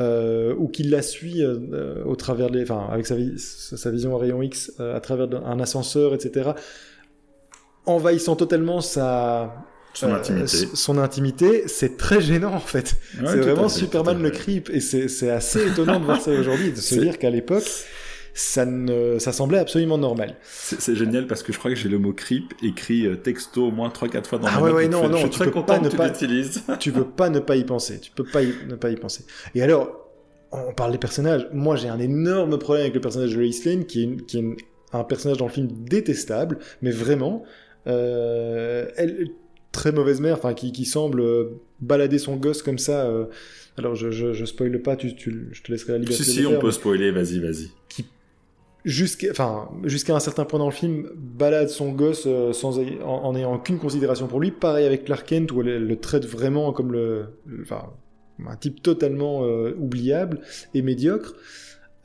[0.00, 4.72] euh, ou qu'il la suit au travers enfin, avec sa, sa, vision à rayon X,
[4.78, 6.52] à travers un ascenseur, etc.,
[7.84, 10.68] envahissant totalement sa, son intimité.
[10.74, 12.96] son intimité, c'est très gênant en fait.
[13.14, 16.94] c'est vraiment Superman le creep et c'est assez étonnant de voir ça aujourd'hui, de se
[16.94, 17.64] dire qu'à l'époque,
[18.34, 20.36] ça ne, ça semblait absolument normal.
[20.44, 23.70] C'est génial parce que je crois que j'ai le mot creep écrit euh, texto au
[23.70, 25.78] moins 3-4 fois dans ah ouais, ouais, non, non, je suis tu très peux pas
[25.78, 26.62] ne pas, l'utilises.
[26.78, 28.00] tu peux pas ne pas y penser.
[28.00, 29.24] Tu peux pas ne pas y penser.
[29.54, 30.08] Et alors,
[30.52, 31.48] on parle des personnages.
[31.52, 34.56] Moi, j'ai un énorme problème avec le personnage de Lois Lane, qui est, qui est
[34.92, 37.44] un personnage dans le film détestable, mais vraiment.
[37.86, 39.28] Euh, elle,
[39.72, 43.06] très mauvaise mère, enfin qui, qui, semble euh, balader son gosse comme ça.
[43.06, 43.26] Euh,
[43.78, 46.24] alors je, je, je spoile pas, tu, tu, je te laisserai la liberté.
[46.24, 47.70] Si si, on peut spoiler, vas-y, vas-y.
[47.88, 48.06] Qui
[48.86, 53.32] jusqu'à enfin jusqu'à un certain point dans le film balade son gosse euh, sans en,
[53.34, 54.50] n'ayant aucune considération pour lui.
[54.50, 57.26] Pareil avec Clark Kent où elle, le traite vraiment comme le,
[57.62, 57.92] enfin
[58.48, 59.42] un type totalement
[59.78, 60.40] oubliable
[60.72, 61.34] et médiocre.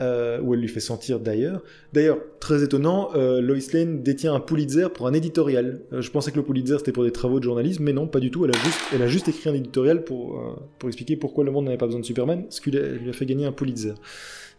[0.02, 1.62] Euh, où elle lui fait sentir d'ailleurs.
[1.94, 5.80] D'ailleurs, très étonnant, euh, Lois Lane détient un Pulitzer pour un éditorial.
[5.94, 8.20] Euh, je pensais que le Pulitzer c'était pour des travaux de journalisme, mais non, pas
[8.20, 8.44] du tout.
[8.44, 10.38] Elle a juste, elle a juste écrit un éditorial pour,
[10.80, 13.26] pour expliquer pourquoi le monde n'avait pas besoin de Superman, ce qui lui a fait
[13.26, 13.94] gagner un Pulitzer.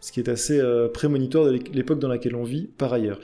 [0.01, 0.59] Ce qui est assez
[0.91, 3.19] prémonitoire de l'époque dans laquelle on vit, par ailleurs.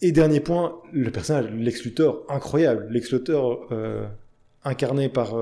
[0.00, 2.86] Et dernier point, le personnage, Lex Luthor, incroyable.
[2.90, 3.68] Lex Luthor,
[4.64, 5.36] incarné par,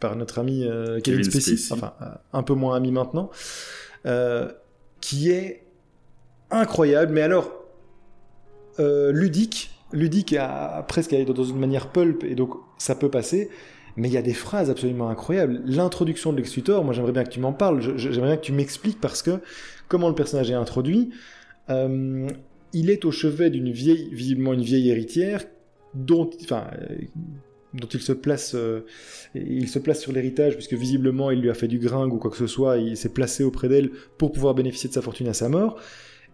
[0.00, 0.66] par notre ami
[1.04, 1.92] Kevin, Spacey, enfin
[2.32, 3.30] un peu moins ami maintenant
[5.06, 5.62] qui est
[6.50, 7.52] incroyable, mais alors
[8.80, 13.48] euh, ludique, ludique à, presque dans une manière pulp, et donc ça peut passer.
[13.96, 15.62] Mais il y a des phrases absolument incroyables.
[15.64, 18.50] L'introduction de Lex Luthor, moi j'aimerais bien que tu m'en parles, j'aimerais bien que tu
[18.50, 19.38] m'expliques parce que
[19.86, 21.10] comment le personnage est introduit,
[21.70, 22.28] euh,
[22.72, 25.44] il est au chevet d'une vieille, visiblement une vieille héritière,
[25.94, 26.64] dont, enfin,
[27.76, 28.80] dont il se place, euh,
[29.34, 32.30] il se place sur l'héritage, puisque visiblement il lui a fait du gringue ou quoi
[32.30, 35.34] que ce soit, il s'est placé auprès d'elle pour pouvoir bénéficier de sa fortune à
[35.34, 35.78] sa mort.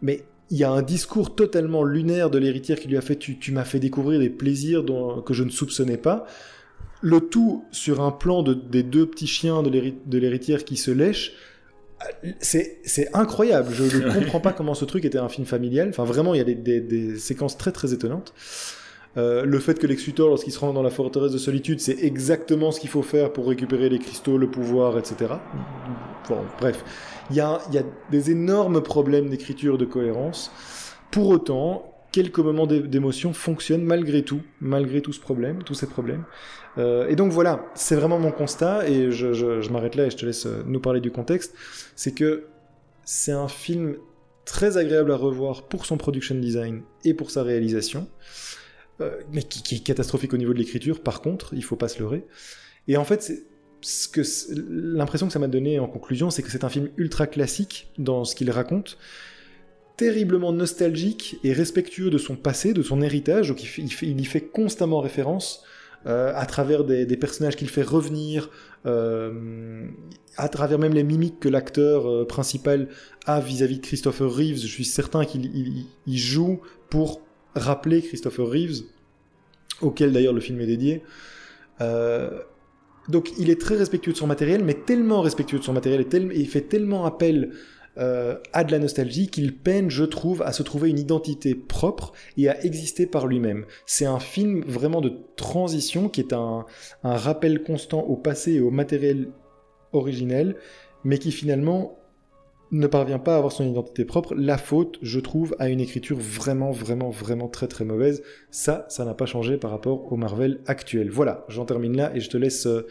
[0.00, 3.52] Mais il y a un discours totalement lunaire de l'héritière qui lui a fait Tu,
[3.52, 6.26] m'as fait découvrir des plaisirs dont, que je ne soupçonnais pas.
[7.00, 11.32] Le tout sur un plan de, des deux petits chiens de l'héritière qui se lèchent,
[12.40, 13.72] c'est incroyable.
[13.72, 15.88] Je ne comprends pas comment ce truc était un film familial.
[15.88, 18.34] Enfin, vraiment, il y a des, des, des séquences très très étonnantes.
[19.16, 21.98] Euh, le fait que Lex Luthor, lorsqu'il se rend dans la forteresse de solitude, c'est
[22.02, 25.34] exactement ce qu'il faut faire pour récupérer les cristaux, le pouvoir, etc.
[26.28, 26.84] Bon, bref,
[27.30, 30.50] il y a, y a des énormes problèmes d'écriture, de cohérence.
[31.10, 36.24] Pour autant, quelques moments d'émotion fonctionnent malgré tout, malgré tout ce problème, tous ces problèmes.
[36.78, 40.10] Euh, et donc voilà, c'est vraiment mon constat, et je, je, je m'arrête là et
[40.10, 41.54] je te laisse euh, nous parler du contexte.
[41.96, 42.44] C'est que
[43.04, 43.96] c'est un film
[44.44, 48.08] très agréable à revoir pour son production design et pour sa réalisation.
[49.00, 51.98] Euh, mais qui, est catastrophique au niveau de l'écriture, par contre, il faut pas se
[51.98, 52.24] leurrer.
[52.88, 53.32] Et en fait,
[54.68, 58.24] l'impression que ça m'a donné en conclusion, c'est que c'est un film ultra classique dans
[58.24, 58.98] ce qu'il raconte,
[59.96, 65.00] terriblement nostalgique et respectueux de son passé, de son héritage, donc il, y fait constamment
[65.00, 65.64] référence
[66.06, 68.50] euh, à travers des, personnages qu'il fait revenir,
[68.86, 69.86] euh,
[70.36, 72.88] à travers même les mimiques que l'acteur principal
[73.26, 74.58] a vis-à-vis de Christopher Reeves.
[74.58, 77.22] Je suis certain qu'il joue pour
[77.54, 78.82] rappeler Christopher Reeves,
[79.80, 81.02] auquel d'ailleurs le film est dédié.
[81.80, 82.40] Euh,
[83.08, 86.16] donc il est très respectueux de son matériel, mais tellement respectueux de son matériel et,
[86.34, 87.52] il fait tellement appel
[87.98, 92.12] euh, à de la nostalgie qu'il peine, je trouve, à se trouver une identité propre
[92.38, 93.66] et à exister par lui-même.
[93.86, 96.64] C'est un film vraiment de transition qui est un,
[97.02, 99.28] un rappel constant au passé et au matériel
[99.92, 100.56] originel,
[101.04, 101.98] mais qui finalement
[102.72, 104.34] ne parvient pas à avoir son identité propre.
[104.34, 108.22] La faute, je trouve, à une écriture vraiment, vraiment, vraiment très, très mauvaise.
[108.50, 111.10] Ça, ça n'a pas changé par rapport au Marvel actuel.
[111.10, 112.66] Voilà, j'en termine là et je te laisse.
[112.66, 112.86] Euh,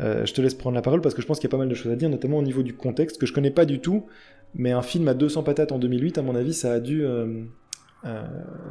[0.00, 0.24] euh,
[0.58, 1.96] prendre la parole parce que je pense qu'il y a pas mal de choses à
[1.96, 4.06] dire, notamment au niveau du contexte que je connais pas du tout.
[4.54, 7.44] Mais un film à 200 patates en 2008, à mon avis, ça a dû, euh,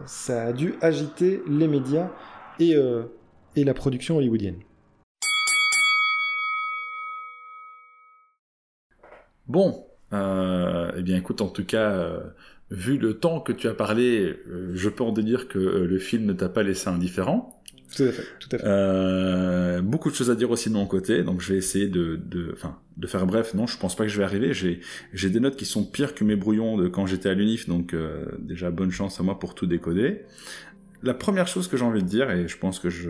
[0.06, 2.12] ça a dû agiter les médias
[2.60, 2.76] et,
[3.56, 4.58] et la production hollywoodienne.
[9.48, 12.20] Bon, euh, eh bien, écoute, en tout cas, euh,
[12.70, 16.26] vu le temps que tu as parlé, euh, je peux en déduire que le film
[16.26, 17.62] ne t'a pas laissé indifférent.
[17.96, 19.82] Tout à fait, tout à fait.
[19.82, 22.52] beaucoup de choses à dire aussi de mon côté, donc je vais essayer de, de,
[22.54, 23.54] enfin, de faire bref.
[23.54, 24.54] Non, je pense pas que je vais arriver.
[24.54, 24.80] J'ai,
[25.12, 27.94] j'ai des notes qui sont pires que mes brouillons de quand j'étais à l'UNIF, donc
[28.40, 30.22] déjà bonne chance à moi pour tout décoder.
[31.04, 33.10] La première chose que j'ai envie de dire, et je pense que je,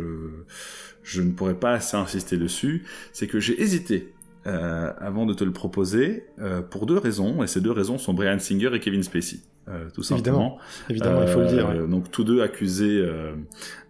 [1.04, 2.84] je ne pourrais pas assez insister dessus,
[3.14, 4.14] c'est que j'ai hésité
[4.48, 8.14] euh, avant de te le proposer euh, pour deux raisons, et ces deux raisons sont
[8.14, 9.38] Brian Singer et Kevin Spacey.
[9.68, 10.58] Euh, tout simplement.
[10.90, 11.88] Évidemment, Évidemment il faut le dire.
[11.88, 13.08] Donc tous deux accusés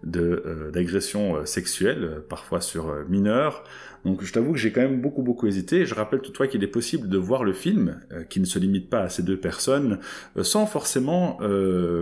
[0.03, 3.63] de d'agression sexuelle, parfois sur mineurs.
[4.03, 5.85] Donc je t'avoue que j'ai quand même beaucoup beaucoup hésité.
[5.85, 9.03] Je rappelle toutefois qu'il est possible de voir le film, qui ne se limite pas
[9.03, 9.99] à ces deux personnes,
[10.41, 11.39] sans forcément,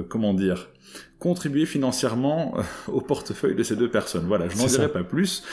[0.09, 0.69] comment dire,
[1.19, 4.25] contribuer financièrement euh, au portefeuille de ces deux personnes.
[4.25, 5.43] Voilà, je n'en dirai pas plus,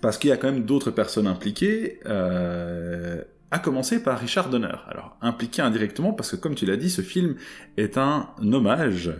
[0.00, 4.74] parce qu'il y a quand même d'autres personnes impliquées, euh, à commencer par Richard Donner.
[4.88, 7.36] Alors, impliqué indirectement, parce que comme tu l'as dit, ce film
[7.76, 9.12] est un hommage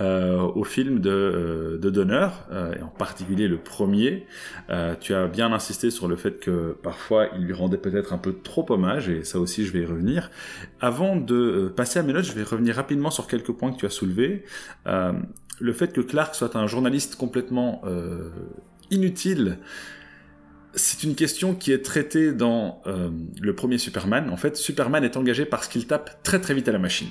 [0.00, 4.26] euh, au film de, euh, de Donner, euh, et en particulier le premier.
[5.00, 8.32] tu as bien insisté sur le fait que parfois il lui rendait peut-être un peu
[8.32, 10.30] trop hommage, et ça aussi je vais y revenir.
[10.80, 13.86] Avant de passer à mes notes, je vais revenir rapidement sur quelques points que tu
[13.86, 14.44] as soulevés.
[14.86, 17.82] le fait que Clark soit un journaliste complètement
[18.90, 19.58] inutile,
[20.78, 23.10] c'est une question qui est traitée dans euh,
[23.40, 24.30] le premier Superman.
[24.30, 27.08] En fait, Superman est engagé parce qu'il tape très très vite à la machine.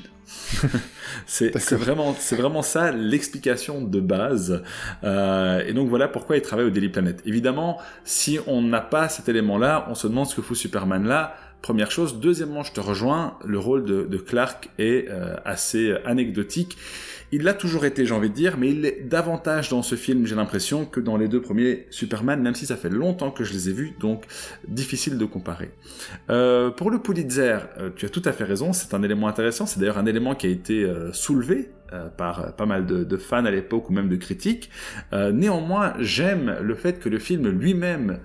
[1.26, 4.64] c'est vraiment, vraiment ça l'explication de base.
[5.04, 7.22] Euh, et donc voilà pourquoi il travaille au Daily Planet.
[7.26, 11.36] Évidemment, si on n'a pas cet élément-là, on se demande ce que fout Superman là.
[11.62, 12.20] Première chose.
[12.20, 16.78] Deuxièmement, je te rejoins, le rôle de, Clark est euh, assez anecdotique.
[17.34, 20.26] Il l'a toujours été, j'ai envie de dire, mais il est davantage dans ce film,
[20.26, 23.52] j'ai l'impression, que dans les deux premiers Superman, même si ça fait longtemps que je
[23.52, 24.24] les ai vus, donc
[24.68, 25.72] difficile de comparer.
[26.30, 29.66] Euh, pour le Pulitzer, euh, tu as tout à fait raison, c'est un élément intéressant,
[29.66, 31.70] c'est d'ailleurs un élément qui a été soulevé
[32.18, 34.70] par pas mal de, fans à l'époque ou même de critiques.
[35.12, 38.20] néanmoins, j'aime le fait que le film lui-même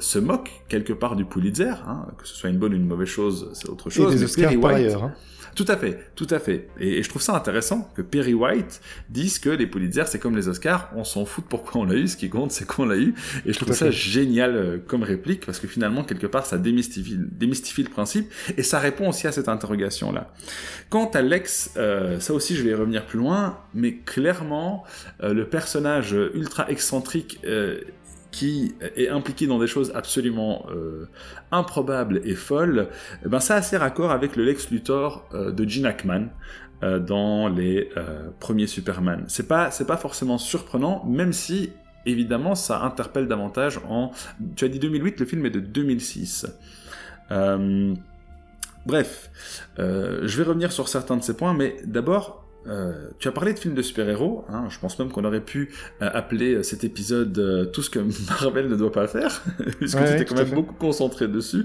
[0.00, 3.08] se moque quelque part du Pulitzer, hein, que ce soit une bonne ou une mauvaise
[3.08, 4.12] chose, c'est autre chose.
[4.12, 5.04] Et des Oscars par ailleurs.
[5.04, 5.14] Hein.
[5.54, 6.68] Tout à fait, tout à fait.
[6.78, 10.48] Et, je trouve ça intéressant que Perry White dise que les Pulitzer, c'est comme les
[10.48, 12.96] Oscars, on s'en fout de pourquoi on l'a eu, ce qui compte, c'est qu'on l'a
[12.96, 13.14] eu.
[13.46, 17.18] Et je trouve ça génial euh, comme réplique, parce que finalement, quelque part, ça démystifie,
[17.18, 20.32] démystifie le principe, et ça répond aussi à cette interrogation-là.
[20.88, 24.84] Quant à Lex, euh, ça aussi, je vais y revenir plus loin, mais clairement,
[25.22, 27.40] euh, le personnage ultra excentrique
[28.30, 31.08] qui est impliqué dans des choses absolument euh,
[31.50, 32.88] improbables et folles,
[33.24, 36.28] eh ben ça a assez raccord avec le Lex Luthor euh, de Gene Hackman
[36.82, 37.90] euh, dans les
[38.38, 39.24] premiers Superman.
[39.28, 41.72] C'est pas pas forcément surprenant, même si
[42.06, 44.12] évidemment ça interpelle davantage en
[44.56, 46.46] tu as dit 2008, le film est de 2006.
[48.86, 49.30] bref,
[49.78, 53.58] je vais revenir sur certains de ces points, mais d'abord, euh, tu as parlé de
[53.58, 57.70] films de super-héros, hein, je pense même qu'on aurait pu euh, appeler euh, cet épisode
[57.72, 59.42] tout ce que Marvel ne doit pas faire,
[59.78, 61.64] puisque tu étais quand même beaucoup concentré dessus.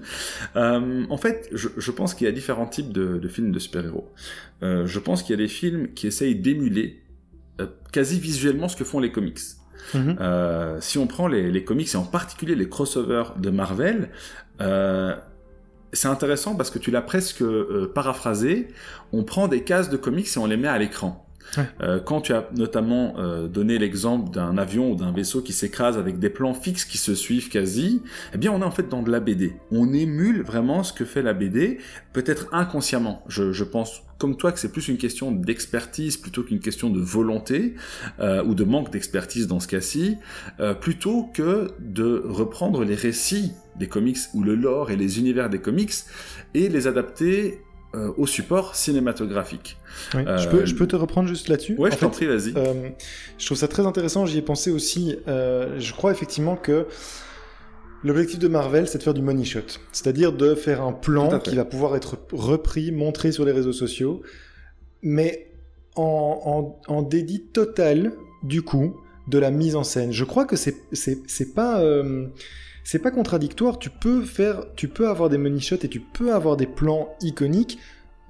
[0.55, 4.09] en fait, je, je pense qu'il y a différents types de, de films de super-héros.
[4.61, 7.01] je pense qu'il y a des films qui essayent d'émuler
[7.91, 9.39] quasi visuellement ce que font les comics.
[9.93, 10.17] Mhm.
[10.79, 14.09] si on prend les, les, comics et en particulier les crossovers de Marvel,
[15.95, 18.67] c'est intéressant parce que tu l'as presque euh, paraphrasé.
[19.13, 21.24] On prend des cases de comics et on les met à l'écran.
[21.81, 25.97] Euh, quand tu as notamment euh, donné l'exemple d'un avion ou d'un vaisseau qui s'écrase
[25.97, 28.01] avec des plans fixes qui se suivent quasi,
[28.33, 29.55] eh bien on est en fait dans de la BD.
[29.71, 31.79] On émule vraiment ce que fait la BD,
[32.13, 33.23] peut-être inconsciemment.
[33.27, 37.75] Je, pense comme toi que c'est plus une question d'expertise plutôt qu'une question de volonté
[38.19, 40.17] euh, ou de manque d'expertise dans ce cas-ci,
[40.81, 45.59] plutôt que de reprendre les récits des comics ou le lore et les univers des
[45.59, 45.93] comics
[46.53, 47.59] et les adapter
[47.95, 49.77] euh, au support cinématographique.
[50.13, 52.53] je, peux, je peux te reprendre juste là-dessus Ouais, je t'en prie, vas-y.
[53.37, 55.17] je trouve ça très intéressant, j'y ai pensé aussi.
[55.27, 56.87] je crois effectivement que
[58.05, 61.55] L'objectif de Marvel, c'est de faire du money shot, c'est-à-dire de faire un plan qui
[61.55, 64.21] va pouvoir être repris, montré sur les réseaux sociaux,
[65.01, 65.51] mais
[65.95, 68.95] en, en, dédit total, du coup,
[69.27, 70.11] de la mise en scène.
[70.11, 72.27] Je crois que c'est pas euh,
[72.85, 73.79] c'est pas contradictoire.
[73.79, 77.09] Tu peux faire, tu peux avoir des money shots et tu peux avoir des plans
[77.19, 77.77] iconiques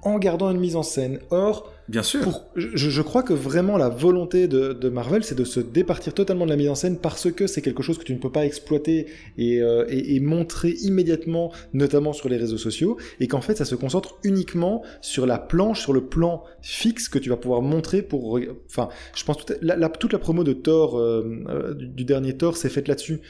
[0.02, 1.18] en gardant une mise en scène.
[1.30, 2.42] Or, Bien sûr.
[2.56, 6.56] je, crois que vraiment la volonté de, Marvel, c'est de se départir totalement de la
[6.56, 9.06] mise en scène parce que c'est quelque chose que tu ne peux pas exploiter
[9.38, 14.16] euh, et, montrer immédiatement, notamment sur les réseaux sociaux, et qu'en fait ça se concentre
[14.24, 18.40] uniquement sur la planche, sur le plan fixe que tu vas pouvoir montrer pour...
[18.66, 22.56] Enfin, je pense toute la, toute la promo de Thor, euh, euh, du, dernier Thor,
[22.56, 23.20] s'est faite là-dessus.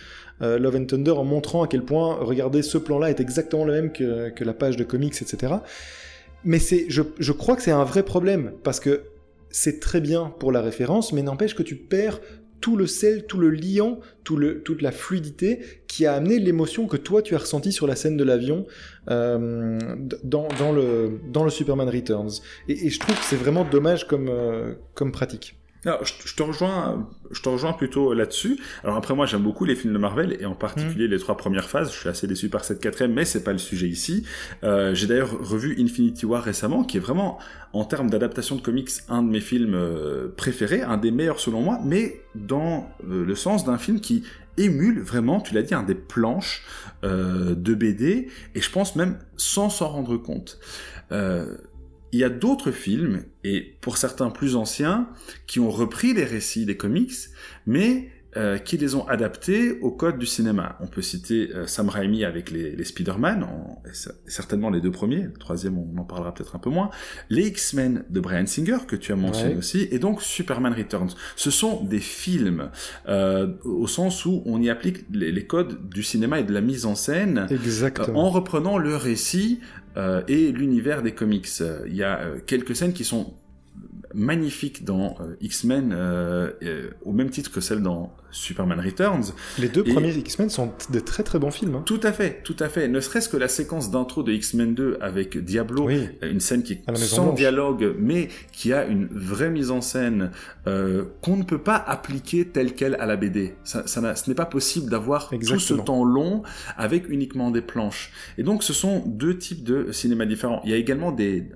[0.41, 3.93] Love and Thunder en montrant à quel point, regardez, ce plan-là est exactement le même
[3.93, 5.55] que, que la page de comics, etc.
[6.45, 9.03] Mais c'est, je, je crois que c'est un vrai problème parce que
[9.51, 12.21] c'est très bien pour la référence, mais n'empêche que tu perds
[12.61, 16.87] tout le sel, tout le liant, tout le, toute la fluidité qui a amené l'émotion
[16.87, 18.67] que toi tu as ressenti sur la scène de l'avion
[19.11, 19.79] euh,
[20.25, 22.41] dans, dans, le, dans le Superman Returns.
[22.69, 27.09] Et, et je trouve que c'est vraiment dommage comme, euh, comme pratique je, te rejoins,
[27.31, 28.59] je te rejoins plutôt là-dessus.
[28.83, 31.11] Alors après, moi, j'aime beaucoup les films de Marvel et en particulier mm.
[31.11, 31.93] les trois premières phases.
[31.93, 34.25] Je suis assez déçu par cette quatrième, mais c'est pas le sujet ici.
[34.65, 37.39] Euh, j'ai d'ailleurs revu Infinity War récemment, qui est vraiment,
[37.73, 41.63] en termes d'adaptation de comics, un de mes films euh, préférés, un des meilleurs selon
[41.63, 44.25] moi, mais dans euh, le sens d'un film qui
[44.59, 46.65] émule vraiment, tu l'as dit, un des planches
[47.03, 50.59] de BD, et je pense même sans s'en rendre compte.
[52.13, 55.09] Il y a d'autres films, et pour certains plus anciens,
[55.47, 57.13] qui ont repris les récits des comics,
[57.67, 60.77] mais euh, qui les ont adaptés au code du cinéma.
[60.81, 63.47] On peut citer euh, Sam Raimi avec les, les Spider-Man,
[64.27, 66.91] certainement les deux premiers, le troisième on en parlera peut-être un peu moins,
[67.31, 71.13] les X-Men de Brian Singer, que tu as mentionné aussi, et donc Superman Returns.
[71.35, 72.69] Ce sont des films
[73.09, 76.61] euh, au sens où on y applique les, les, codes du cinéma et de la
[76.61, 78.27] mise en scène Exactement.
[78.27, 79.61] en reprenant le récit
[80.29, 81.49] et l'univers des comics.
[81.87, 83.35] Il y a quelques scènes qui sont
[84.15, 85.95] magnifiques dans X-Men,
[87.05, 89.33] au même titre que celles dans Superman Returns.
[89.59, 91.77] Les deux premiers X-Men sont de très très bons films.
[91.77, 91.83] Hein.
[91.87, 92.89] Tout à fait, tout à fait.
[92.89, 95.89] Ne serait-ce que la séquence d'intro de X-Men 2 avec Diablo,
[96.23, 100.31] une scène qui est sans dialogue, mais qui a une vraie mise en scène
[100.67, 103.55] euh, qu'on ne peut pas appliquer telle quelle à la BD.
[103.65, 106.43] Ça, ça ce n'est pas possible d'avoir tout ce temps long
[106.77, 108.13] avec uniquement des planches.
[108.39, 110.61] Et donc ce sont deux types de cinéma différents.
[110.65, 111.49] Il y a également des,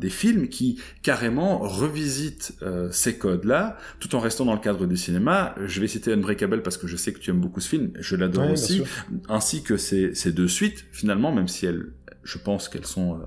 [0.00, 4.96] des films qui carrément revisitent euh, ces codes-là, tout en restant dans le cadre du
[4.96, 5.54] cinéma.
[5.64, 8.16] Je vais citer Unbreakable parce que je sais que tu aimes beaucoup ce film, je
[8.16, 8.82] l'adore aussi,
[9.28, 13.24] ainsi que ces, ces, deux suites finalement, même si elles, je pense qu'elles sont euh,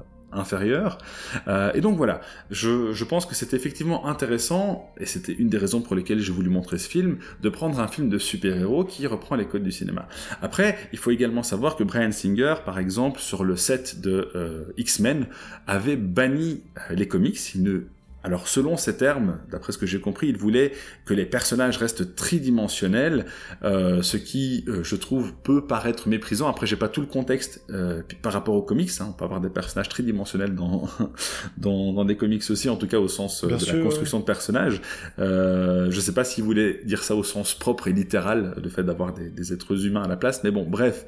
[1.47, 2.21] Euh, et donc voilà,
[2.51, 6.49] je, pense que c'est effectivement intéressant, et c'était une des raisons pour lesquelles j'ai voulu
[6.49, 10.07] montrer ce film, de prendre un film de super-héros qui reprend les codes du cinéma.
[10.41, 14.65] Après, il faut également savoir que Brian Singer, par exemple, sur le set de euh,
[14.77, 15.27] X-Men,
[15.65, 17.81] avait banni euh, les comics, il ne
[18.27, 20.73] alors selon ces termes, d'après ce que j'ai compris, il voulait
[21.05, 23.25] que les personnages restent tridimensionnels,
[23.63, 26.49] euh, ce qui, euh, je trouve, peut paraître méprisant.
[26.49, 28.91] Après, j'ai pas tout le contexte euh, par rapport aux comics.
[28.99, 29.07] Hein.
[29.09, 30.89] On peut avoir des personnages tridimensionnels dans,
[31.57, 34.81] dans, dans des comics aussi, en tout cas au sens de la construction de personnages.
[35.17, 39.13] je sais pas s'il voulait dire ça au sens propre et littéral, le fait d'avoir
[39.13, 41.05] des, des, êtres humains à la place, mais bon, bref.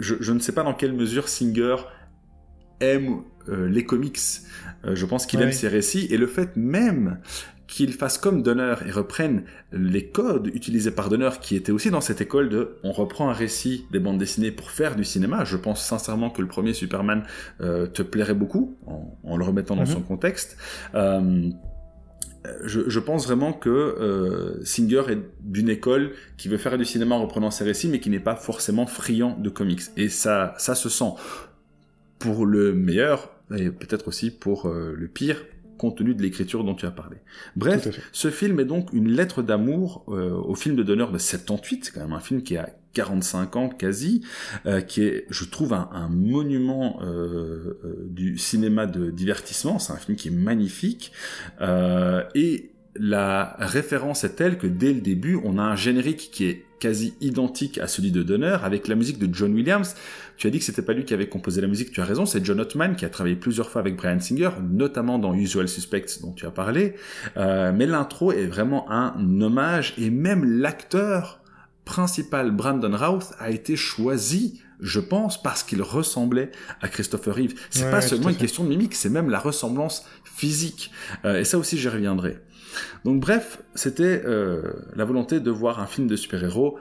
[0.00, 1.74] Je, je, ne sais pas dans quelle mesure Singer
[2.80, 4.18] aime les comics.
[4.84, 7.18] Euh, je pense qu'il aime ses récits et le fait même
[7.68, 12.00] qu'il fasse comme Donner et reprenne les codes utilisés par Donner, qui était aussi dans
[12.00, 15.44] cette école de on reprend un récit des bandes dessinées pour faire du cinéma.
[15.44, 17.24] Je pense sincèrement que le premier Superman
[17.60, 18.76] euh, te plairait beaucoup
[19.22, 19.86] en, le remettant dans mhm.
[19.86, 20.56] son contexte.
[20.94, 21.50] Euh,
[22.64, 27.22] je, pense vraiment que euh, Singer est d'une école qui veut faire du cinéma en
[27.22, 29.82] reprenant ses récits, mais qui n'est pas forcément friand de comics.
[29.96, 31.12] Et ça, ça se sent
[32.18, 35.44] pour le meilleur et peut-être aussi pour le pire
[35.78, 37.16] compte tenu de l'écriture dont tu as parlé.
[37.56, 41.86] Bref, ce film est donc une lettre d'amour euh, au film de Donner de 78,
[41.86, 44.22] c'est quand même un film qui a 45 ans quasi,
[44.66, 49.78] euh, qui est, je trouve, un, monument euh, du cinéma de divertissement.
[49.78, 51.12] C'est un film qui est magnifique
[52.34, 56.64] et la référence est telle que dès le début, on a un générique qui est
[56.78, 59.94] quasi identique à celui de Donner, avec la musique de John Williams.
[60.36, 62.24] Tu as dit que c'était pas lui qui avait composé la musique, tu as raison,
[62.26, 66.20] c'est John Ottman qui a travaillé plusieurs fois avec Brian Singer, notamment dans Usual Suspects
[66.22, 66.94] dont tu as parlé.
[67.36, 71.40] Euh, mais l'intro est vraiment un hommage, et même l'acteur
[71.88, 77.54] principal, Brandon Routh, a été choisi je pense, parce qu'il ressemblait à Christopher Reeve.
[77.70, 80.92] C'est pas seulement une question de mimique, c'est même la ressemblance physique.
[81.24, 82.38] Euh, et ça aussi, j'y reviendrai.
[83.04, 84.62] Donc bref, c'était euh,
[84.94, 86.78] la volonté de voir un film de super-héros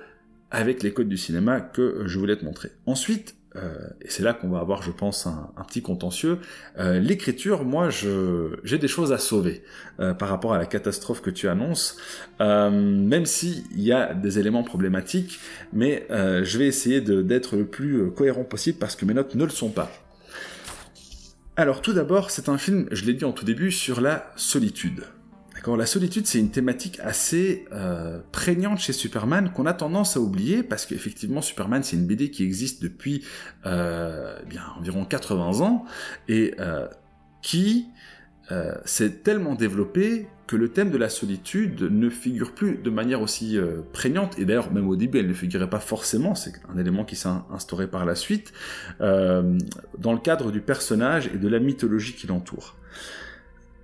[0.51, 2.69] avec les codes du cinéma que je voulais te montrer.
[2.85, 6.39] Ensuite, euh, et c'est là qu'on va avoir, je pense, un, petit contentieux.
[6.77, 9.63] Euh, l'écriture, moi, j'ai des choses à sauver
[10.19, 11.97] par rapport à la catastrophe que tu annonces,
[12.39, 15.39] même s'il y a des éléments problématiques,
[15.73, 19.49] mais je vais essayer d'être le plus cohérent possible parce que mes notes ne le
[19.49, 19.91] sont pas.
[21.55, 25.05] Alors, tout d'abord, c'est un film, je l'ai dit en tout début, sur la solitude.
[25.75, 30.63] La solitude, c'est une thématique assez euh, prégnante chez Superman qu'on a tendance à oublier
[30.63, 33.25] parce qu'effectivement, Superman, c'est une BD qui existe depuis
[33.65, 35.85] euh, bien environ 80 ans
[36.29, 36.87] et euh,
[37.41, 37.87] qui
[38.85, 43.59] s'est tellement développée que le thème de la solitude ne figure plus de manière aussi
[43.91, 47.17] prégnante, et d'ailleurs même au début elle ne figurait pas forcément, c'est un élément qui
[47.17, 48.53] s'est instauré par la suite,
[49.01, 52.77] dans le cadre du personnage et de la mythologie qui l'entoure.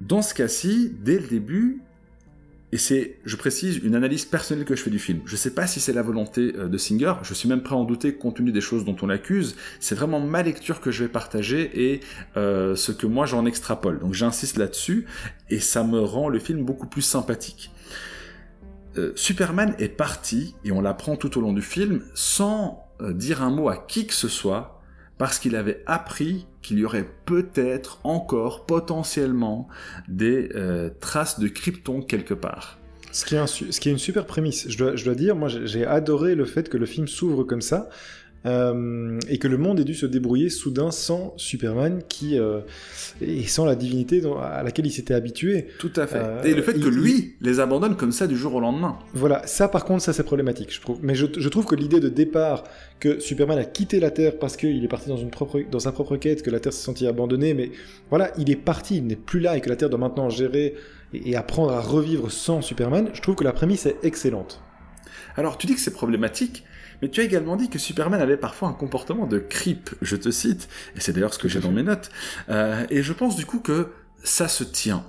[0.08, 1.82] Dans ce cas-ci, dès le début,
[2.74, 5.22] et c'est, je précise, une analyse personnelle que je fais du film.
[5.26, 7.76] Je ne sais pas si c'est la volonté euh, de Singer, je suis même prêt
[7.76, 9.56] à en douter compte tenu des choses dont on l'accuse.
[9.80, 12.00] C'est vraiment ma lecture que je vais partager et
[12.36, 14.00] euh, ce que moi j'en extrapole.
[14.00, 15.06] Donc j'insiste là-dessus
[15.50, 17.72] et ça me rend le film beaucoup plus sympathique.
[18.98, 23.50] Euh, Superman est parti, et on l'apprend tout au long du film, sans dire un
[23.50, 24.73] mot à qui que ce soit,
[25.18, 29.68] parce qu'il avait appris qu'il y aurait peut-être encore potentiellement
[30.08, 32.80] des euh, traces de Krypton quelque part.
[33.12, 36.78] Ce qui, est une super prémisse, je dois dire, moi j'ai adoré le fait que
[36.78, 37.90] le film s'ouvre comme ça,
[38.46, 42.60] euh, et que le monde ait dû se débrouiller soudain sans Superman qui euh,
[43.22, 45.68] et sans la divinité à laquelle il s'était habitué.
[45.80, 46.18] Tout à fait.
[46.18, 49.00] Euh, et le fait que lui les abandonne comme ça du jour au lendemain.
[49.14, 51.00] Voilà, ça par contre ça c'est problématique je trouve.
[51.02, 52.64] Mais je, je trouve que l'idée de départ
[53.00, 55.92] que Superman a quitté la Terre parce qu'il est parti dans, une propre, dans sa
[55.92, 57.72] propre quête, que la Terre s'est sentie abandonnée, mais
[58.10, 60.76] voilà, il est parti, il n'est plus là et que la Terre doit maintenant gérer
[61.14, 64.62] et apprendre à revivre sans Superman, je trouve que la prémisse est excellente.
[65.36, 66.64] Alors tu dis que c'est problématique,
[67.04, 70.32] mais tu as également dit que Superman avait parfois un comportement de creep, je te
[70.32, 72.10] cite, et c'est d'ailleurs ce que j'ai dans mes notes.
[72.48, 73.90] Euh, et je pense du coup que
[74.24, 75.04] ça se tient.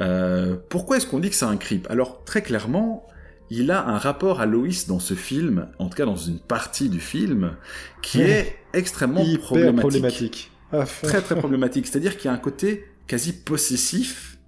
[0.00, 1.86] Euh, pourquoi est-ce qu'on dit que c'est un creep?
[1.90, 3.06] Alors très clairement,
[3.50, 6.88] il a un rapport à Lois dans ce film, en tout cas dans une partie
[6.88, 7.54] du film,
[8.00, 10.50] qui est extrêmement problématique.
[10.72, 11.86] Ah, très très problématique.
[11.86, 14.38] C'est-à-dire qu'il y a un côté quasi possessif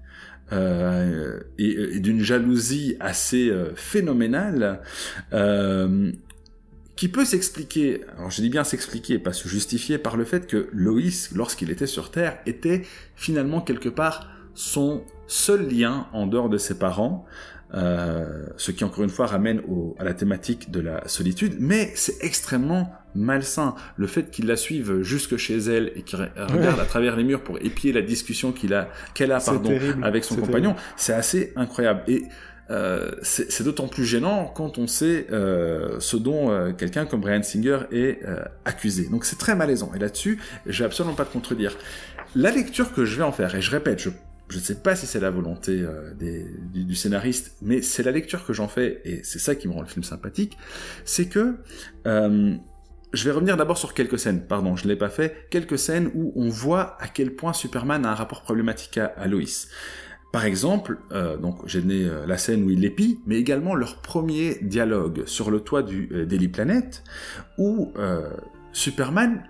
[0.50, 4.80] euh, et, d'une jalousie assez phénoménale
[6.96, 10.68] qui peut s'expliquer, alors je dis bien s'expliquer, pas se justifier par le fait que
[10.72, 12.82] Loïs, lorsqu'il était sur Terre, était
[13.14, 17.26] finalement quelque part son seul lien en dehors de ses parents,
[17.74, 19.60] euh, ce qui encore une fois ramène
[19.98, 23.74] à la thématique de la solitude, mais c'est extrêmement malsain.
[23.96, 27.42] Le fait qu'il la suive jusque chez elle et qu'il regarde à travers les murs
[27.42, 32.02] pour épier la discussion qu'il a, qu'elle a, pardon, avec son compagnon, c'est assez incroyable.
[32.08, 32.24] Et
[32.70, 37.42] euh, c'est d'autant plus gênant quand on sait euh, ce dont euh, quelqu'un comme Brian
[37.42, 38.20] Singer est
[38.64, 39.08] accusé.
[39.08, 39.92] Donc c'est très malaisant.
[39.94, 41.76] Et là-dessus, je vais absolument pas te contredire.
[42.34, 44.10] La lecture que je vais en faire, et je répète, je
[44.52, 45.84] ne sais pas si c'est la volonté
[46.20, 49.80] du, scénariste, mais c'est la lecture que j'en fais, et c'est ça qui me rend
[49.80, 50.58] le film sympathique,
[51.04, 51.56] c'est que
[52.04, 56.10] je vais revenir d'abord sur quelques scènes, pardon, je ne l'ai pas fait, quelques scènes
[56.14, 59.26] où on voit à quel point Superman a un rapport problématique à, à.
[60.36, 64.02] Par exemple, euh, donc j'ai donné euh, la scène où il l'épie, mais également leur
[64.02, 67.02] premier dialogue sur le toit du euh, Daily Planet,
[67.56, 67.94] où
[68.70, 69.42] Superman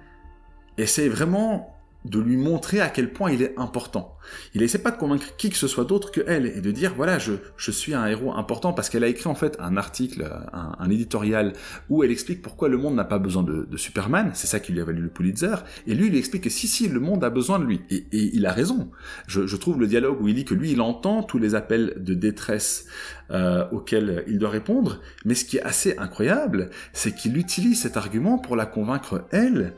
[0.78, 1.75] essaie vraiment
[2.10, 4.16] de lui montrer à quel point il est important.
[4.54, 6.94] Il essaie pas de convaincre qui que ce soit d'autre que elle et de dire
[6.96, 10.28] voilà je, je suis un héros important parce qu'elle a écrit en fait un article,
[10.52, 11.52] un, un éditorial
[11.88, 14.72] où elle explique pourquoi le monde n'a pas besoin de, de Superman, c'est ça qui
[14.72, 17.24] lui a valu le Pulitzer, et lui il lui explique que si si le monde
[17.24, 18.90] a besoin de lui et, et il a raison.
[19.26, 21.94] Je, je, trouve le dialogue où il dit que lui il entend tous les appels
[21.96, 22.86] de détresse
[23.30, 27.96] euh, auxquels il doit répondre, mais ce qui est assez incroyable, c'est qu'il utilise cet
[27.96, 29.74] argument pour la convaincre elle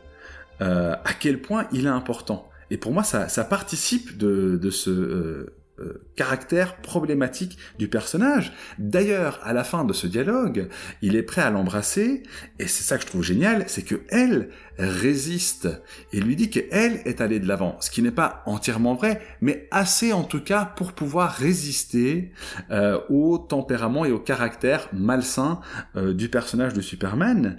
[0.61, 2.49] euh, à quel point il est important.
[2.71, 8.53] Et pour moi, ça, ça participe de, de ce euh, euh, caractère problématique du personnage.
[8.79, 10.69] D'ailleurs, à la fin de ce dialogue,
[11.03, 12.25] il est prêt à l'embrasser,
[12.59, 14.49] et c'est ça que je trouve génial, c'est que elle
[14.79, 15.69] résiste
[16.13, 19.69] et lui dit qu'elle est allée de l'avant, ce qui n'est pas entièrement vrai, mais
[19.71, 22.33] assez en tout cas pour pouvoir résister
[22.73, 25.61] euh, au tempérament et au caractère malsain
[25.95, 27.57] euh, du personnage de Superman.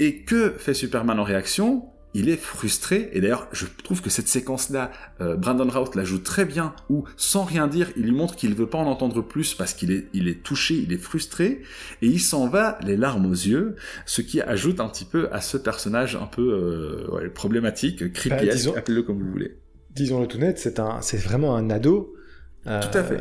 [0.00, 1.88] Et que fait Superman en réaction?
[2.18, 4.90] Il est frustré, et d'ailleurs je trouve que cette séquence-là,
[5.20, 8.54] euh, Brandon Routh la joue très bien, où sans rien dire, il lui montre qu'il
[8.54, 11.62] veut pas en entendre plus parce qu'il est, il est touché, il est frustré,
[12.02, 15.40] et il s'en va les larmes aux yeux, ce qui ajoute un petit peu à
[15.40, 19.56] ce personnage un peu euh, ouais, problématique, creepy, bah, appelez-le comme vous voulez.
[19.90, 22.14] Disons-le tout net, c'est un, c'est vraiment un ado.
[22.66, 23.20] Euh, tout à fait.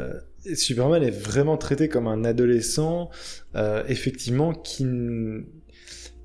[0.56, 3.10] Superman est vraiment traité comme un adolescent,
[3.56, 4.86] euh, effectivement, qui,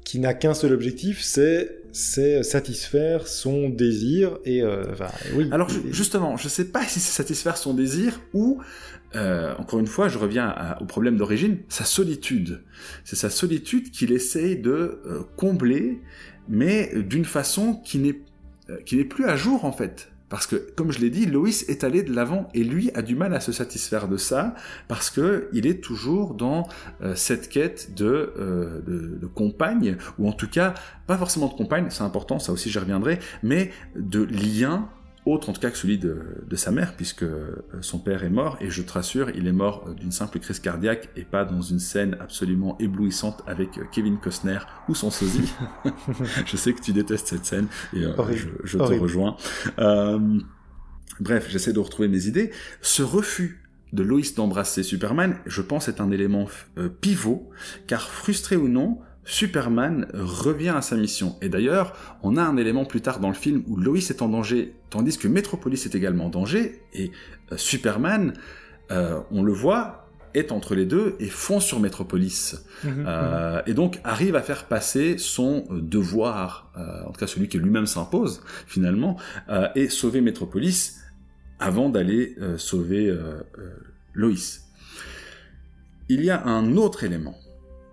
[0.04, 5.49] qui n'a qu'un seul objectif, c'est c'est satisfaire son désir et euh, enfin, oui.
[5.53, 8.61] Alors justement, je sais pas si c'est satisfaire son désir ou
[9.14, 12.62] euh, encore une fois, je reviens au problème d'origine, sa solitude.
[13.05, 16.01] C'est sa solitude qu'il essaye de euh, combler,
[16.49, 18.20] mais d'une façon qui n'est
[18.70, 20.11] euh, qui n'est plus à jour en fait.
[20.33, 23.14] Parce que, comme je l'ai dit, Loïs est allé de l'avant et lui a du
[23.14, 24.55] mal à se satisfaire de ça
[24.89, 26.66] parce que il est toujours dans
[27.03, 30.72] euh, cette quête de, euh, de, de, compagne ou en tout cas
[31.07, 34.89] pas forcément de compagne, c'est important, ça aussi j'y reviendrai, mais de lien
[35.24, 38.30] autre en tout cas que celui de, de, sa mère, puisque euh, son père est
[38.30, 41.44] mort, et je te rassure, il est mort euh, d'une simple crise cardiaque et pas
[41.44, 44.58] dans une scène absolument éblouissante avec euh, Kevin Costner
[44.88, 45.52] ou son sosie.
[46.46, 49.36] je sais que tu détestes cette scène, et euh, je, je te rejoins.
[49.78, 50.40] Euh,
[51.20, 52.50] bref, j'essaie de retrouver mes idées.
[52.80, 53.62] Ce refus
[53.92, 56.46] de Lois d'embrasser Superman, je pense, est un élément
[57.02, 57.50] pivot,
[57.86, 61.36] car frustré ou non, Superman revient à sa mission.
[61.42, 64.28] Et d'ailleurs, on a un élément plus tard dans le film où Lois est en
[64.28, 67.12] danger, tandis que Metropolis est également en danger, et
[67.52, 68.34] euh, Superman,
[68.90, 72.64] euh, on le voit, est entre les deux et fonce sur Metropolis.
[72.82, 73.62] Mmh, euh, mmh.
[73.66, 77.86] Et donc arrive à faire passer son devoir, euh, en tout cas celui qui lui-même
[77.86, 79.18] s'impose finalement,
[79.74, 81.00] et sauver Metropolis
[81.58, 83.14] avant d'aller sauver
[84.14, 84.32] Lois.
[86.08, 87.36] Il y a un autre élément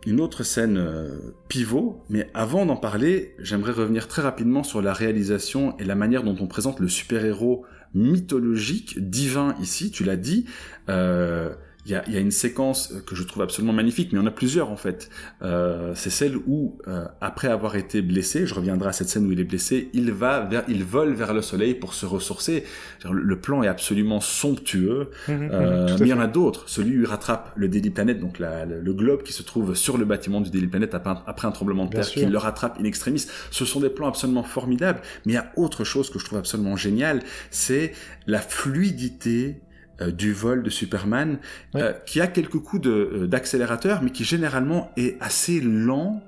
[0.10, 4.92] une autre scène euh, pivot, mais avant d'en parler, j'aimerais revenir très rapidement sur la
[4.92, 10.46] réalisation et la manière dont on présente le super-héros mythologique, divin ici, tu l'as dit.
[10.90, 11.54] Euh,
[11.90, 14.24] il y a, y a, une séquence que je trouve absolument magnifique, mais il y
[14.24, 15.10] en a plusieurs en fait.
[15.42, 19.32] Euh, c'est celle où, euh, après avoir été blessé, je reviendrai à cette scène où
[19.32, 22.64] il est blessé, il va vers, il vole vers le soleil pour se ressourcer.
[23.10, 26.70] Le, plan est absolument somptueux, mmh, euh, mais il y en a d'autres.
[26.70, 29.76] Celui où il rattrape le Daily Planet, donc la, le, le, globe qui se trouve
[29.76, 32.38] sur le bâtiment du Daily Planet après un, après un tremblement de terre, qui le
[32.38, 33.26] rattrape in extremis.
[33.50, 36.40] Ce sont des plans absolument formidables, mais il y a autre chose que je trouve
[36.40, 37.94] absolument génial, c'est
[38.28, 39.62] la fluidité
[40.02, 41.40] euh, du vol de Superman,
[41.74, 41.82] ouais.
[41.82, 46.22] euh, qui a quelques coups euh, d'accélérateur, mais qui généralement est assez lent,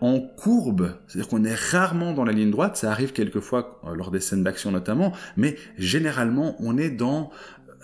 [0.00, 4.10] en courbe, c'est-à-dire qu'on est rarement dans la ligne droite, ça arrive quelquefois euh, lors
[4.10, 7.30] des scènes d'action notamment, mais généralement on est dans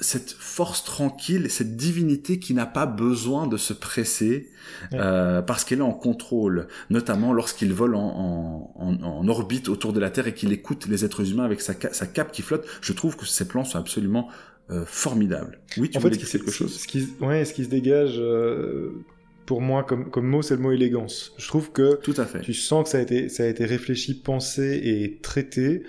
[0.00, 4.48] cette force tranquille, cette divinité qui n'a pas besoin de se presser
[4.92, 4.98] ouais.
[5.00, 10.00] euh, parce qu'elle est en contrôle, notamment lorsqu'il vole en, en, en, orbite autour de
[10.00, 12.64] la Terre et qu'il écoute les êtres humains avec sa, sa cape qui flotte.
[12.80, 14.28] Je trouve que ces plans sont absolument
[14.70, 15.60] euh, formidable.
[15.76, 18.16] Oui, tu en voulais fait, dire quelque chose ce qui, ouais, ce qui se dégage
[18.18, 19.04] euh,
[19.46, 21.32] pour moi comme, comme mot, c'est le mot élégance.
[21.38, 22.40] Je trouve que Tout à fait.
[22.40, 25.84] tu sens que ça a, été, ça a été réfléchi, pensé et traité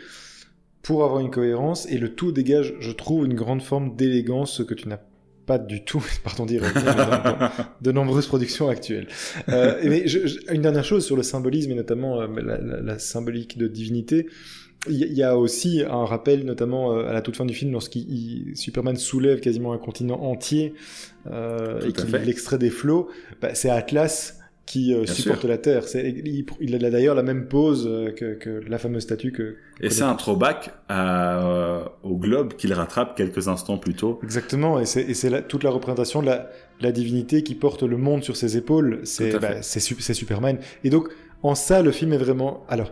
[0.81, 4.73] pour avoir une cohérence, et le tout dégage, je trouve, une grande forme d'élégance que
[4.73, 4.99] tu n'as
[5.45, 6.63] pas du tout, pardon dire,
[7.81, 9.07] de nombreuses productions actuelles.
[9.49, 12.99] Euh, mais je, je, une dernière chose sur le symbolisme et notamment la, la, la,
[12.99, 14.27] symbolique de divinité.
[14.87, 18.55] Il y a aussi un rappel, notamment euh, à la toute fin du film, lorsqu'il
[18.55, 20.73] Superman soulève quasiment un continent entier
[21.29, 23.09] euh, et qu'il l'extrait des flots.
[23.41, 25.49] Bah, c'est Atlas qui euh, supporte sûr.
[25.49, 25.83] la Terre.
[25.95, 29.55] Il, il, a d'ailleurs la même pose euh, que, que, la fameuse statue que.
[29.81, 34.19] Et c'est un throwback à, au globe qu'il rattrape quelques instants plus tôt.
[34.21, 36.51] Exactement, et c'est toute la représentation de la,
[36.81, 38.99] la, divinité qui porte le monde sur ses épaules.
[39.05, 40.59] C'est bah, Superman.
[40.83, 41.09] Et donc,
[41.41, 42.63] en ça, le film est vraiment.
[42.69, 42.91] Alors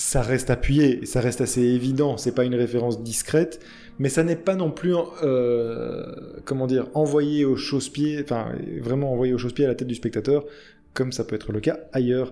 [0.00, 3.60] ça reste appuyé, ça reste assez évident, c'est pas une référence discrète,
[3.98, 6.06] mais ça n'est pas non plus, euh,
[6.46, 10.46] comment dire, envoyé au chausse-pied, enfin vraiment envoyé au chausse-pied à la tête du spectateur,
[10.94, 12.30] comme ça peut être le cas ailleurs.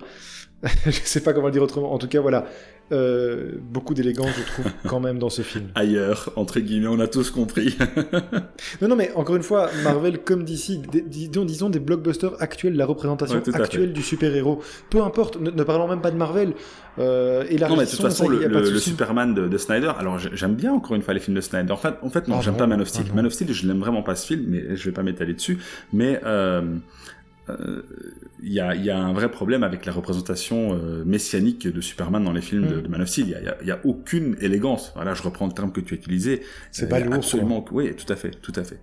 [0.87, 1.93] je sais pas comment le dire autrement.
[1.93, 2.47] En tout cas, voilà.
[2.91, 5.67] Euh, beaucoup d'élégance, je trouve, quand même, dans ce film.
[5.75, 7.77] Ailleurs, entre guillemets, on a tous compris.
[8.81, 12.87] non, non, mais encore une fois, Marvel comme d'ici, disons, disons des blockbusters actuels, la
[12.87, 14.63] représentation actuelle du super-héros.
[14.89, 16.55] Peu importe, ne, parlons même pas de Marvel.
[16.99, 20.73] Euh, et la non, mais de toute façon, le, Superman de, Snyder, alors j'aime bien
[20.73, 21.73] encore une fois les films de Snyder.
[21.73, 23.07] En fait, en fait non, ah j'aime pas Man of Steel.
[23.11, 25.35] Ah Man of Steel, je l'aime vraiment pas ce film, mais je vais pas m'étaler
[25.35, 25.59] dessus.
[25.93, 26.63] Mais euh,
[28.43, 32.23] il y, a, y, a, un vrai problème avec la représentation euh, messianique de Superman
[32.25, 32.89] dans les films de, mm.
[32.89, 33.27] Man of Steel.
[33.27, 34.93] Il y a, y a, aucune élégance.
[34.95, 36.43] Voilà, je reprends le terme que tu as utilisé.
[36.71, 37.15] C'est pas lourd.
[37.15, 37.65] Absolument.
[37.73, 38.81] Oui, tout à fait, tout à fait.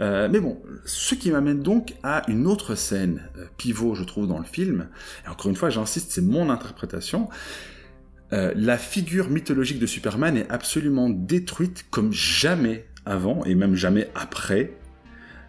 [0.00, 4.26] Euh, mais bon, ce qui m'amène donc à une autre scène euh, pivot, je trouve,
[4.26, 4.88] dans le film.
[5.26, 7.28] Et encore une fois, j'insiste, c'est mon interprétation.
[8.32, 14.10] Euh, la figure mythologique de Superman est absolument détruite comme jamais avant et même jamais
[14.14, 14.74] après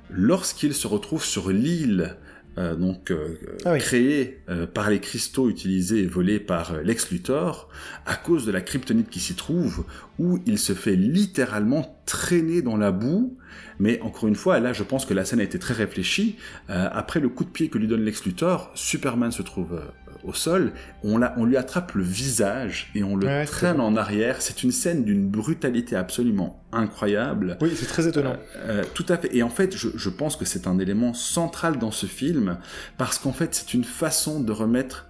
[0.09, 2.15] lorsqu'il se retrouve sur l'île
[2.57, 7.69] euh, donc euh, ah créé euh, par les cristaux utilisés et volés par Lex Luthor,
[8.05, 9.85] à cause de la kryptonite qui s'y trouve,
[10.17, 13.37] où il se fait littéralement traîner dans la boue.
[13.79, 16.35] Mais encore une fois, là, je pense que la scène a été très réfléchie.
[16.67, 19.79] après le coup de pied que lui donne Lex Luthor, Superman se trouve
[20.23, 24.41] au sol, on, on lui attrape le visage et on le traîne en arrière.
[24.41, 27.57] C'est une scène d'une brutalité absolument incroyable.
[27.61, 28.35] Oui, c'est très étonnant.
[28.55, 29.35] Euh, euh, tout à fait.
[29.35, 32.57] Et en fait, je, je pense que c'est un élément central dans ce film
[32.97, 35.07] parce qu'en fait, c'est une façon de remettre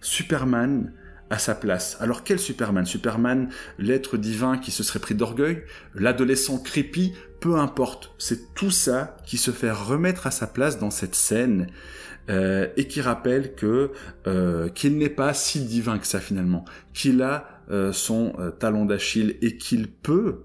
[0.00, 0.92] Superman
[1.30, 1.96] à sa place.
[1.98, 2.84] Alors quel Superman?
[2.84, 3.48] Superman,
[3.78, 5.62] l'être divin qui se serait pris d'orgueil,
[5.94, 8.12] l'adolescent creepy, peu importe.
[8.18, 11.68] C'est tout ça qui se fait remettre à sa place dans cette scène.
[12.30, 13.90] Euh, et qui rappelle que
[14.28, 16.64] euh, qu'il n'est pas si divin que ça finalement,
[16.94, 20.42] qu'il a euh, son talon d'Achille et qu'il peut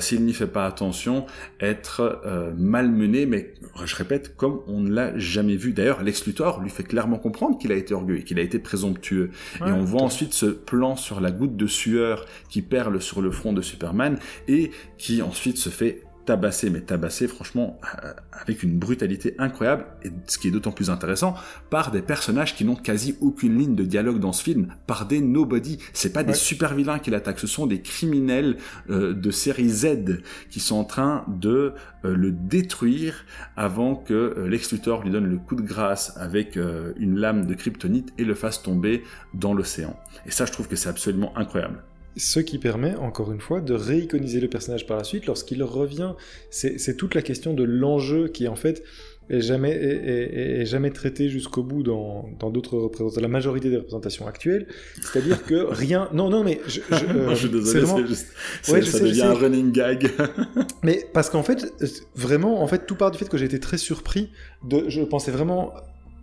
[0.00, 1.26] s'il n'y fait pas attention,
[1.60, 2.22] être
[2.56, 3.52] malmené, mais
[3.84, 5.74] je répète, comme on ne l'a jamais vu.
[5.74, 9.30] D'ailleurs, Lex Luthor lui fait clairement comprendre qu'il a été orgueilleux, qu'il a été présomptueux.
[9.60, 13.30] et on voit ensuite ce plan sur la goutte de sueur qui perle sur le
[13.30, 18.78] front de Superman et qui ensuite se fait tabassé, mais tabassé franchement euh, avec une
[18.78, 21.34] brutalité incroyable, et ce qui est d'autant plus intéressant,
[21.70, 25.20] par des personnages qui n'ont quasi aucune ligne de dialogue dans ce film, par des
[25.20, 25.78] nobody.
[25.92, 28.56] C'est pas des super vilains qui l'attaquent, ce sont des criminels
[28.90, 30.20] euh, de série Z
[30.50, 33.24] qui sont en train de euh, le détruire
[33.56, 38.12] avant que Lex Luthor lui donne le coup de grâce avec une lame de kryptonite
[38.18, 39.02] et le fasse tomber
[39.32, 39.98] dans l'océan.
[40.26, 41.82] Et ça, je trouve que c'est absolument incroyable.
[42.16, 46.12] Ce qui permet, encore une fois, de réiconiser le personnage par la suite lorsqu'il revient.
[46.50, 48.84] C'est toute la question de l'enjeu qui, en fait,
[49.30, 54.66] est jamais, est, jamais traité jusqu'au bout dans d'autres représentations, la majorité des représentations actuelles.
[55.00, 56.08] C'est-à-dire que rien.
[56.12, 56.60] Non, non, mais.
[56.66, 58.26] Je, je, euh, suis désolé, c'est juste.
[58.68, 60.10] Ouais, ça devient un running gag.
[60.82, 61.72] mais parce qu'en fait,
[62.14, 64.30] vraiment, en fait, tout part du fait que j'ai été très surpris
[64.62, 64.84] de.
[64.88, 65.72] Je pensais vraiment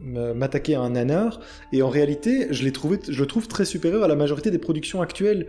[0.03, 1.39] m'attaquer à un nanar
[1.71, 4.99] et en réalité je trouvé je le trouve très supérieur à la majorité des productions
[4.99, 5.45] actuelles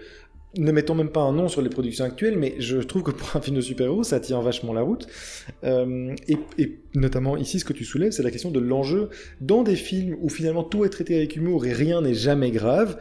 [0.57, 3.36] ne mettons même pas un nom sur les productions actuelles, mais je trouve que pour
[3.36, 5.07] un film de super-héros, ça tient vachement la route.
[5.64, 9.09] Euh, et, notamment ici, ce que tu soulèves, c'est la question de l'enjeu.
[9.40, 12.98] Dans des films où finalement tout est traité avec humour et rien n'est jamais grave,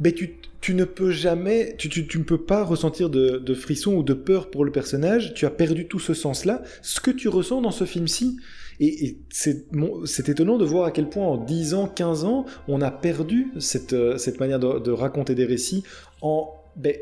[0.00, 1.88] ben tu, ne peux jamais, tu,
[2.18, 5.32] ne peux pas ressentir de, de frisson ou de peur pour le personnage.
[5.34, 6.62] Tu as perdu tout ce sens-là.
[6.82, 8.36] Ce que tu ressens dans ce film-ci,
[8.80, 12.90] et, c'est étonnant de voir à quel point en 10 ans, 15 ans, on a
[12.90, 15.84] perdu cette, euh, cette manière de, raconter des récits
[16.22, 16.54] en...
[16.76, 16.94] Ben,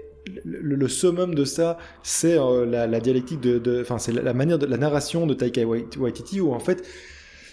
[0.45, 4.77] le, summum de ça, c'est euh, la, dialectique de, enfin c'est la, manière de la
[4.77, 6.87] narration de Taika Waititi où en fait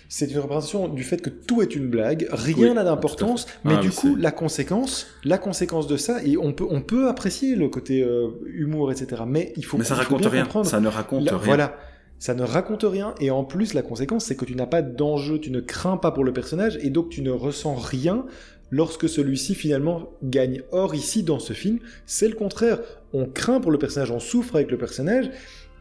[0.09, 3.81] c'est une représentation du fait que tout est une blague, rien n'a d'importance, mais ah,
[3.81, 7.67] du coup la conséquence, la conséquence de ça, et on peut on peut apprécier le
[7.67, 9.23] côté euh, humour etc.
[9.27, 11.39] Mais il faut mais ça raconte rien, ça ne raconte rien.
[11.43, 11.77] Voilà,
[12.19, 15.39] ça ne raconte rien, et en plus, la conséquence, c'est que tu n'as pas d'enjeu,
[15.39, 18.25] tu ne crains pas pour le personnage, et donc tu ne ressens rien
[18.71, 20.61] lorsque celui-ci finalement gagne.
[20.71, 22.79] Or, ici, dans ce film, c'est le contraire.
[23.13, 25.29] On craint pour le personnage, on souffre avec le personnage,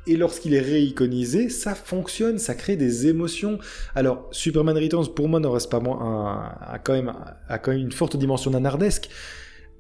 [0.07, 3.59] et lorsqu'il est réiconisé, ça fonctionne, ça crée des émotions.
[3.95, 7.13] Alors, Superman Returns, pour moi, ne reste pas moins un, quand même,
[7.49, 9.09] a quand même une forte dimension nanardesque,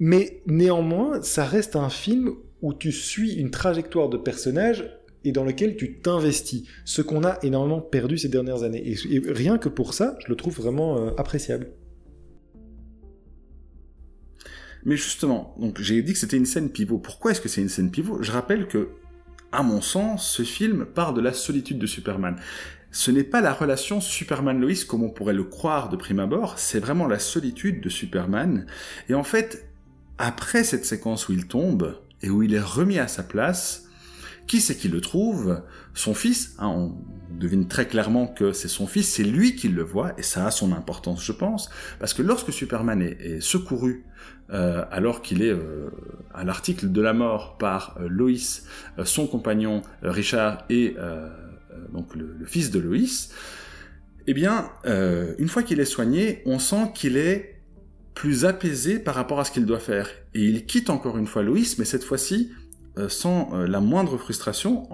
[0.01, 4.91] mais néanmoins, ça reste un film où tu suis une trajectoire de personnage
[5.25, 6.65] et dans lequel tu t'investis.
[6.85, 8.83] Ce qu'on a énormément perdu ces dernières années.
[8.89, 11.69] Et, rien que pour ça, je le trouve vraiment euh, appréciable.
[14.87, 16.99] Mais justement, donc j'ai dit que c'était une scène pivot.
[16.99, 18.23] Pourquoi est-ce que c'est une scène pivot?
[18.23, 18.91] Je rappelle que,
[19.51, 22.37] à mon sens, ce film part de la solitude de Superman.
[22.93, 26.79] Ce n'est pas la relation Superman-Lois comme on pourrait le croire de prime abord, c'est
[26.79, 28.65] vraiment la solitude de Superman.
[29.09, 29.69] Et en fait,
[30.19, 33.89] après cette séquence où il tombe et où il est remis à sa place,
[34.47, 35.63] qui c'est qui le trouve?
[35.95, 36.55] Son fils.
[36.59, 36.95] Hein, on
[37.31, 40.51] devine très clairement que c'est son fils, c'est lui qui le voit, et ça a
[40.51, 41.69] son importance, je pense,
[41.99, 44.05] parce que lorsque Superman est, secouru,
[44.51, 45.91] euh, alors qu'il est euh,
[46.33, 48.67] à l'article de la mort par euh, Loïs,
[49.05, 50.97] son compagnon Richard et
[51.93, 53.31] donc le, fils de Loïs,
[54.27, 57.61] eh bien, une fois qu'il est soigné, on sent qu'il est
[58.15, 60.09] plus apaisé par rapport à ce qu'il doit faire.
[60.35, 62.51] Et il quitte encore une fois Loïs, mais cette fois-ci,
[62.99, 64.89] euh, sans euh, la moindre frustration,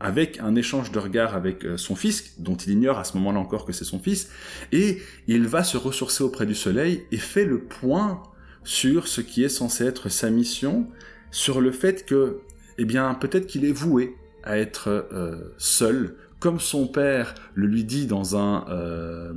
[0.00, 3.38] avec un échange de regards avec euh, son fils, dont il ignore à ce moment-là
[3.38, 4.28] encore que c'est son fils,
[4.72, 8.20] et il va se ressourcer auprès du soleil et fait le point
[8.66, 10.86] sur ce qui est censé être sa mission,
[11.30, 12.40] sur le fait que,
[12.76, 14.14] eh bien, peut-être qu'il est voué
[14.44, 15.08] à être
[15.56, 19.34] seul, comme son père le lui dit dans un...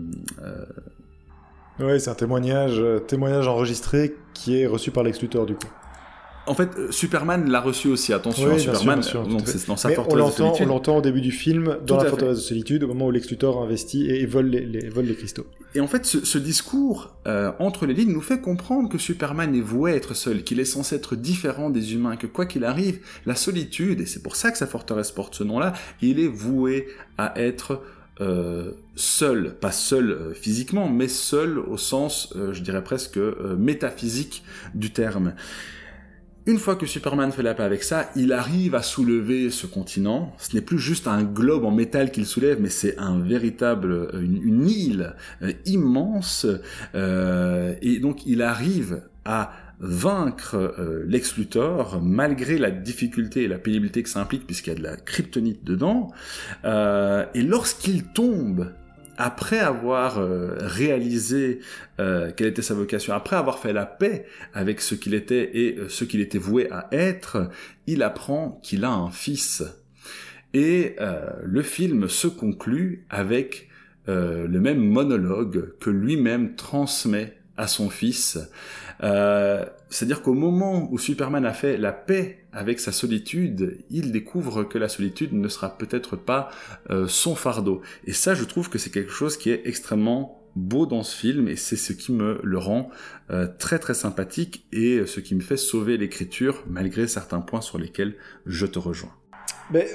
[1.80, 5.70] Oui, c'est un témoignage, témoignage enregistré qui est reçu par l'excluteur du coup
[6.50, 8.12] en fait, euh, Superman l'a reçu aussi.
[8.12, 10.66] Attention, Superman, donc c'est dans sa forteresse on de solitude.
[10.66, 13.30] On l'entend au début du film, dans la forteresse de solitude, au moment où Lex
[13.30, 15.46] Luthor investit et, vole, les, vole les cristaux.
[15.76, 19.62] Et en fait, ce, discours euh, entre les lignes nous fait comprendre que Superman est
[19.62, 23.00] voué à être seul, qu'il est censé être différent des humains, que quoi qu'il arrive,
[23.28, 26.88] la solitude, et c'est pour ça que sa forteresse porte ce nom-là, il est voué
[27.20, 27.84] à être
[28.22, 33.20] euh, seul, pas seul physiquement, mais seul au sens, je dirais presque
[33.58, 34.44] métaphysique
[34.74, 35.34] du terme.
[36.50, 40.34] Une fois que Superman fait la paix avec ça, il arrive à soulever ce continent.
[40.40, 44.68] Ce n'est plus juste un globe en métal qu'il soulève, mais c'est un véritable, une,
[44.68, 46.48] île euh, immense.
[46.96, 54.10] Euh, et donc il arrive à vaincre euh, malgré la difficulté et la pénibilité que
[54.10, 56.12] ça implique puisqu'il y a de la kryptonite dedans.
[56.64, 58.72] et lorsqu'il tombe
[59.20, 61.60] après avoir euh, réalisé
[62.00, 65.78] euh, quelle était sa vocation, après avoir fait la paix avec ce qu'il était et
[65.78, 67.50] euh, ce qu'il était voué à être,
[67.86, 69.64] il apprend qu'il a un fils.
[70.54, 70.96] Et
[71.44, 73.70] le film se conclut avec
[74.08, 78.40] le même monologue que lui-même transmet à son fils.
[79.02, 84.78] C'est-à-dire qu'au moment où Superman a fait la paix avec sa solitude, il découvre que
[84.78, 86.50] la solitude ne sera peut-être pas
[86.90, 87.82] euh, son fardeau.
[88.06, 91.48] Et ça, je trouve que c'est quelque chose qui est extrêmement beau dans ce film
[91.48, 92.90] et c'est ce qui me le rend
[93.30, 97.78] euh, très très sympathique et ce qui me fait sauver l'écriture malgré certains points sur
[97.78, 98.16] lesquels
[98.48, 99.14] je te rejoins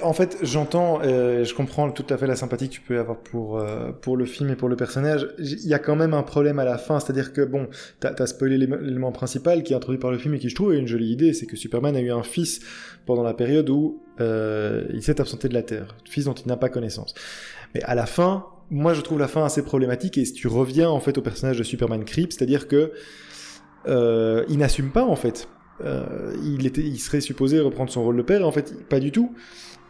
[0.02, 3.18] en fait, j'entends, euh, je comprends tout à fait la sympathie que tu peux avoir
[3.18, 5.28] pour, euh, pour le film et pour le personnage.
[5.38, 7.68] Il y a quand même un problème à la fin, c'est-à-dire que, bon,
[7.98, 10.74] t'as as spoilé l'élément principal qui est introduit par le film et qui, je trouve,
[10.74, 12.60] est une jolie idée, c'est que Superman a eu un fils
[13.04, 16.56] pendant la période où euh, il s'est absenté de la Terre, fils dont il n'a
[16.56, 17.14] pas connaissance.
[17.74, 20.88] Mais à la fin, moi, je trouve la fin assez problématique, et si tu reviens,
[20.88, 22.92] en fait, au personnage de Superman Creep, c'est-à-dire que
[23.86, 25.48] euh, il n'assume pas, en fait,
[25.82, 29.12] il, était, il serait supposé reprendre son rôle de père, et en fait, pas du
[29.12, 29.34] tout.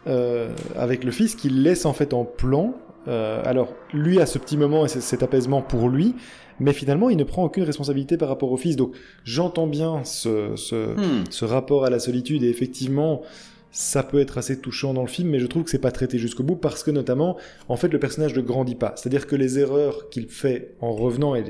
[0.07, 2.75] Euh, avec le fils qu'il laisse en fait en plan.
[3.07, 6.13] Euh, alors, lui a ce petit moment et cet apaisement pour lui,
[6.59, 8.75] mais finalement, il ne prend aucune responsabilité par rapport au fils.
[8.75, 11.23] Donc, j'entends bien ce, ce, hmm.
[11.29, 13.23] ce, rapport à la solitude, et effectivement,
[13.71, 16.19] ça peut être assez touchant dans le film, mais je trouve que c'est pas traité
[16.19, 17.35] jusqu'au bout parce que notamment,
[17.67, 18.93] en fait, le personnage ne grandit pas.
[18.95, 21.43] C'est-à-dire que les erreurs qu'il fait en revenant et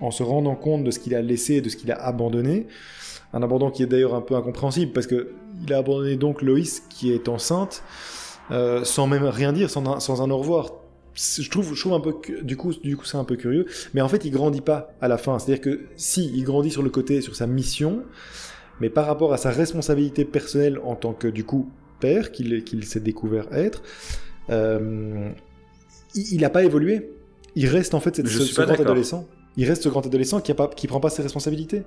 [0.00, 2.66] en se rendant compte de ce qu'il a laissé, de ce qu'il a abandonné,
[3.32, 6.82] un abandon qui est d'ailleurs un peu incompréhensible parce que il a abandonné donc Loïs
[6.90, 7.82] qui est enceinte
[8.50, 10.72] euh, sans même rien dire, sans un, sans un au revoir.
[11.14, 13.66] Je trouve, je trouve un peu, du coup, du coup, c'est un peu curieux.
[13.94, 15.38] Mais en fait, il grandit pas à la fin.
[15.38, 18.02] C'est-à-dire que si il grandit sur le côté, sur sa mission,
[18.80, 21.70] mais par rapport à sa responsabilité personnelle en tant que du coup
[22.00, 23.82] père qu'il s'est découvert être,
[24.50, 25.30] euh,
[26.14, 27.10] il n'a pas évolué.
[27.54, 29.26] Il reste en fait ce, grand adolescent.
[29.56, 31.82] Il reste ce grand adolescent qui qui prend pas ses responsabilités.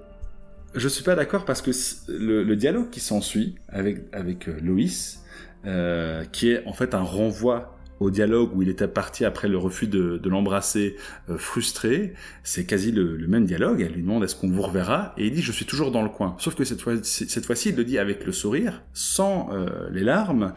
[0.76, 1.72] Je suis pas d'accord parce que
[2.10, 5.24] le, dialogue qui s'ensuit avec, avec euh, Loïs,
[5.66, 9.58] euh, qui est en fait un renvoi au dialogue où il était parti après le
[9.58, 10.96] refus de, de l'embrasser
[11.30, 13.82] euh, frustré, c'est quasi le, le, même dialogue.
[13.82, 15.14] Elle lui demande est-ce qu'on vous reverra?
[15.18, 16.36] Et il dit je suis toujours dans le coin.
[16.40, 20.04] Sauf que cette fois, cette fois-ci, il le dit avec le sourire, sans euh, les
[20.04, 20.54] larmes.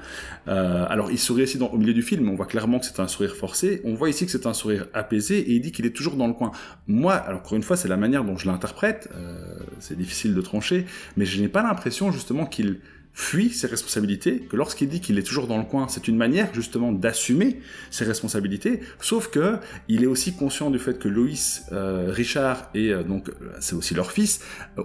[0.49, 3.01] Euh, alors il sourit aussi dans, au milieu du film, on voit clairement que c'est
[3.01, 3.81] un sourire forcé.
[3.85, 6.27] On voit ici que c'est un sourire apaisé et il dit qu'il est toujours dans
[6.27, 6.53] le coin.
[6.87, 9.09] Moi, alors encore une fois, c'est la manière dont je l'interprète.
[9.15, 9.37] Euh,
[9.81, 10.87] c'est difficile de trancher,
[11.17, 12.79] mais je n'ai pas l'impression justement qu'il
[13.15, 16.53] fuit ses responsabilités, que lorsqu'il dit qu'il est toujours dans le coin, c'est une manière
[16.55, 17.61] justement d'assumer
[17.91, 19.59] ses responsabilités, sauf que
[19.89, 23.77] il est aussi conscient du fait que Loïs, euh, Richard et euh, donc euh, c'est
[23.77, 24.41] aussi leur fils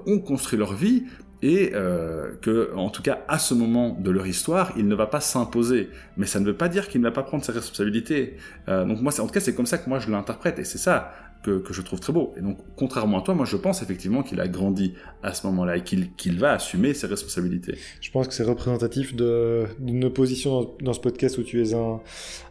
[0.06, 1.04] ont construit leur vie
[1.42, 5.06] et euh, que, en tout cas, à ce moment de leur histoire, il ne va
[5.06, 5.90] pas s'imposer.
[6.18, 8.38] Mais ça ne veut pas dire qu'il ne va pas prendre ses responsabilités.
[8.70, 10.80] Euh, donc moi, en tout cas, c'est comme ça que moi je l'interprète, et c'est
[10.80, 11.14] ça
[11.44, 12.34] que, je trouve très beau.
[12.38, 15.78] Et donc, contrairement à toi, moi, je pense effectivement qu'il a grandi à ce moment-là
[15.78, 17.78] et qu'il va assumer ses responsabilités.
[18.02, 22.02] Je pense que c'est représentatif d'une opposition dans, ce podcast où tu es un,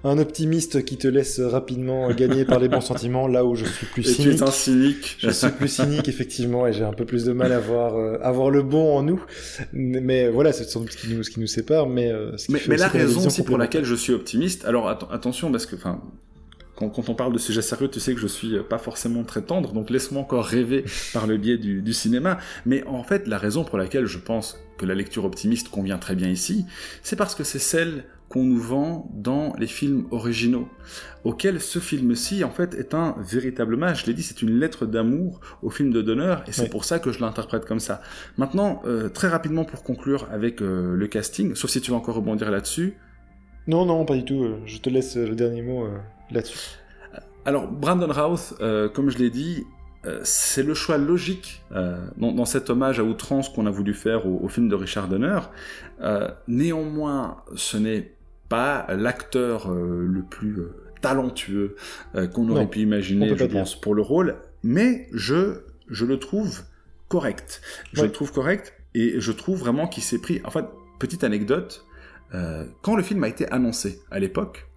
[0.05, 3.87] un optimiste qui te laisse rapidement gagner par les bons sentiments, là où je suis
[3.87, 4.21] plus cynique.
[4.21, 5.17] Et tu es un cynique.
[5.19, 8.19] Je suis plus cynique, effectivement, et j'ai un peu plus de mal à voir, euh,
[8.23, 9.23] à voir le bon en nous.
[9.73, 11.89] Mais voilà, c'est sans doute ce qui nous, ce qui nous sépare.
[11.89, 15.77] Mais, euh, mais, la raison aussi pour laquelle je suis optimiste, alors attention, parce que,
[15.77, 16.01] enfin,
[16.77, 19.73] quand, on parle de sujets sérieux, tu sais que je suis pas forcément très tendre,
[19.73, 22.39] donc laisse-moi encore rêver par le biais du, cinéma.
[22.67, 26.15] Mais en fait, la raison pour laquelle je pense que la lecture optimiste convient très
[26.15, 26.67] bien ici,
[27.03, 30.69] c'est parce que c'est celle qu'on nous vend dans les films originaux,
[31.25, 34.03] auxquels ce film-ci, en fait, est un véritable hommage.
[34.03, 36.99] Je l'ai dit, c'est une lettre d'amour au film de Donner, et c'est pour ça
[36.99, 38.03] que je l'interprète comme ça.
[38.37, 42.17] Maintenant, euh, très rapidement pour conclure avec euh, le casting, sauf si tu veux encore
[42.17, 42.97] rebondir là-dessus.
[43.69, 44.47] Non, non, pas du tout.
[44.67, 45.87] Je te laisse le dernier mot
[46.31, 46.59] là-dessus
[47.45, 49.65] Alors, Brandon Routh, euh, comme je l'ai dit,
[50.05, 54.27] euh, c'est le choix logique euh, dans, cet hommage à outrance qu'on a voulu faire
[54.27, 55.41] au, film de Richard Donner.
[56.47, 58.13] néanmoins, ce n'est
[58.49, 60.59] pas l'acteur le plus
[61.03, 61.75] talentueux
[62.33, 66.63] qu'on aurait pu imaginer, je pense, pour le rôle, mais je, je le trouve
[67.09, 67.61] correct.
[67.93, 70.41] Je le trouve correct et je trouve vraiment qu'il s'est pris.
[70.45, 70.65] En fait,
[71.01, 71.85] petite anecdote,
[72.83, 74.69] quand le film a été annoncé à l'époque,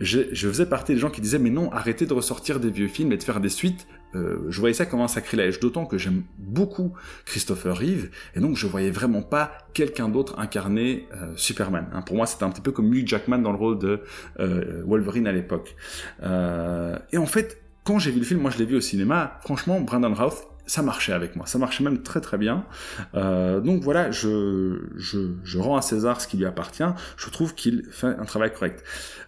[0.00, 3.12] je, faisais partie des gens qui disaient mais non, arrêtez de ressortir des vieux films
[3.12, 3.86] et de faire des suites.
[4.14, 6.92] Euh, je voyais ça comme un sacrilège, d'autant que j'aime beaucoup
[7.24, 11.88] Christopher Reeve, et donc je voyais vraiment pas quelqu'un d'autre incarner euh, Superman.
[11.92, 12.02] Hein.
[12.02, 14.02] Pour moi, c'était un petit peu comme Hugh Jackman dans le rôle de
[14.38, 15.74] euh, Wolverine à l'époque.
[16.22, 19.80] et en fait, quand j'ai vu le film, moi je l'ai vu au cinéma, franchement,
[19.80, 22.64] Brandon Routh ça marchait avec moi, ça marchait même très très bien.
[23.14, 26.82] Euh, donc voilà, je, je, je, rends à César ce qui lui appartient,
[27.16, 28.82] je trouve qu'il fait un travail correct.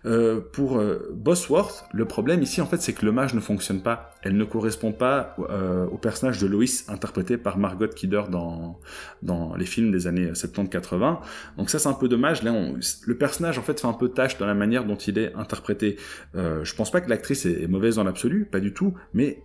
[0.04, 4.14] Euh, pour euh, Bosworth, le problème ici en fait c'est que l'hommage ne fonctionne pas,
[4.22, 8.80] elle ne correspond pas euh, au personnage de Lois interprété par Margot Kidder dans,
[9.22, 11.18] dans les films des années 70-80.
[11.58, 14.08] Donc ça c'est un peu dommage, là on, le personnage en fait fait un peu
[14.08, 15.96] tâche dans la manière dont il est interprété.
[16.34, 19.42] Euh, je pense pas que l'actrice est, est mauvaise dans l'absolu, pas du tout, mais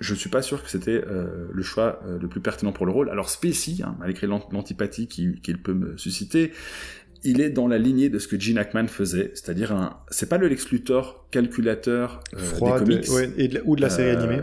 [0.00, 2.92] je suis pas sûr que c'était euh, le choix euh, le plus pertinent pour le
[2.92, 3.10] rôle.
[3.10, 6.52] Alors Spacey, hein, malgré l'antipathie qu'il peut me susciter,
[7.24, 10.38] il est dans la lignée de ce que Gene Hackman faisait, c'est-à-dire un, c'est pas
[10.38, 14.42] le Lex Luthor calculateur euh, des comics, ou de la série animée.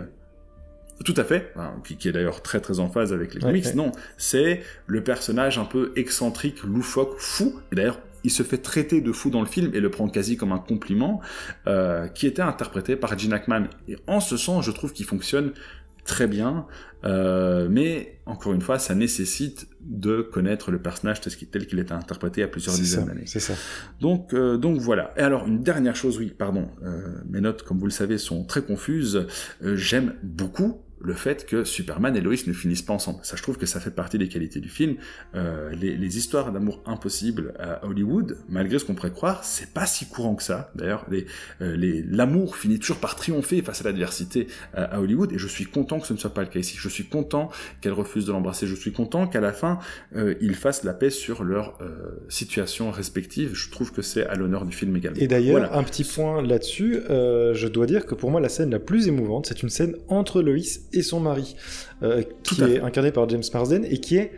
[1.04, 3.76] Tout à fait, hein, qui, est d'ailleurs très très en phase avec les comics.
[3.76, 7.60] Non, c'est le personnage un peu excentrique, loufoque, fou.
[7.72, 10.38] Et d'ailleurs, il se fait traiter de fou dans le film et le prend quasi
[10.38, 11.22] comme un compliment,
[11.68, 13.68] euh, qui était interprété par Gene Hackman.
[13.88, 15.54] Et en ce sens, je trouve qu'il fonctionne
[16.06, 16.66] très bien,
[17.06, 22.44] euh, mais encore une fois, ça nécessite de connaître le personnage tel qu'il est interprété
[22.44, 23.24] à plusieurs dizaines d'années.
[23.26, 23.54] C'est ça.
[24.02, 25.14] Donc, euh, donc voilà.
[25.16, 26.68] Et alors, une dernière chose, oui, pardon,
[27.30, 29.28] mes notes, comme vous le savez, sont très confuses.
[29.62, 33.20] J'aime beaucoup le fait que Superman et Lois ne finissent pas ensemble.
[33.24, 34.96] Ça, je trouve que ça fait partie des qualités du film.
[35.36, 40.06] Euh, les, histoires d'amour impossibles à Hollywood, malgré ce qu'on pourrait croire, c'est pas si
[40.06, 40.72] courant que ça.
[40.76, 41.06] D'ailleurs,
[41.62, 44.48] euh, l'amour finit toujours par triompher face à l'adversité
[44.78, 46.76] euh, à Hollywood, et je suis content que ce ne soit pas le cas ici.
[46.78, 47.50] Je suis content
[47.82, 48.68] qu'elle refuse de l'embrasser.
[48.68, 49.80] Je suis content qu'à la fin,
[50.16, 51.78] ils fassent la paix sur leur
[52.30, 53.52] situation respective.
[53.54, 55.20] Je trouve que c'est à l'honneur du film également.
[55.20, 58.80] Et d'ailleurs, un petit point là-dessus, je dois dire que pour moi, la scène la
[58.80, 60.54] plus émouvante, c'est une scène entre Lois
[60.94, 61.56] et son mari,
[62.02, 64.32] euh, qui est incarné par James Marsden et qui est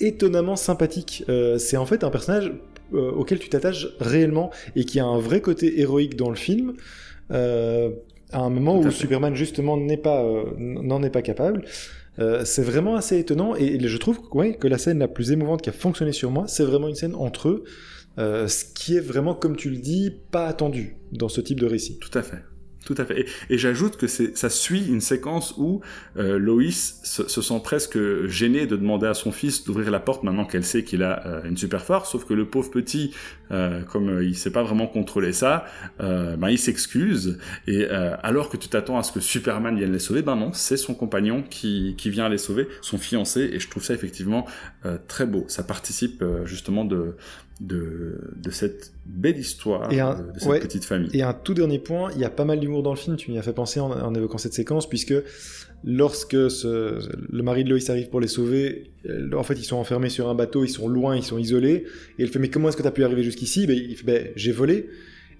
[0.00, 1.24] étonnamment sympathique.
[1.28, 2.52] Euh, c'est en fait un personnage
[2.92, 6.74] euh, auquel tu t'attaches réellement et qui a un vrai côté héroïque dans le film.
[7.30, 10.24] à un moment où Superman justement n'est pas
[10.58, 11.64] n'en est pas capable.
[12.44, 15.72] c'est vraiment assez étonnant et, je trouve que la scène la plus émouvante qui a
[15.72, 17.64] fonctionné sur moi, c'est vraiment une scène entre eux,
[18.18, 21.98] ce qui est vraiment, comme tu le dis, pas attendu dans ce type de récit.
[21.98, 22.42] Tout à fait.
[22.84, 23.26] Tout à fait.
[23.48, 25.80] Et, j'ajoute que ça suit une séquence où
[26.16, 30.44] euh, Loïs se, sent presque gêné de demander à son fils d'ouvrir la porte maintenant
[30.44, 33.14] qu'elle sait qu'il a euh, une super force, sauf que le pauvre petit,
[33.90, 35.64] comme euh, il sait pas vraiment contrôler ça,
[35.98, 37.38] ben il s'excuse.
[37.66, 40.76] Et alors que tu t'attends à ce que Superman vienne les sauver, ben non, c'est
[40.76, 43.50] son compagnon qui, qui vient les sauver, son fiancé.
[43.52, 44.46] Et je trouve ça effectivement
[45.08, 45.44] très beau.
[45.48, 47.16] Ça participe justement de
[47.62, 51.10] de, de cette belle histoire de, cette petite famille.
[51.14, 53.30] Et un tout dernier point, il y a pas mal d'humour dans le film, tu
[53.30, 55.14] m'y as fait penser en, évoquant cette séquence, puisque
[55.84, 60.08] lorsque le mari de Loïs arrive pour les sauver, euh, en fait ils sont enfermés
[60.08, 61.84] sur un bateau, ils sont loin, ils sont isolés,
[62.18, 63.66] et elle fait mais comment est-ce que tu as pu arriver jusqu'ici?
[63.66, 64.88] Ben, Il fait ben, j'ai volé.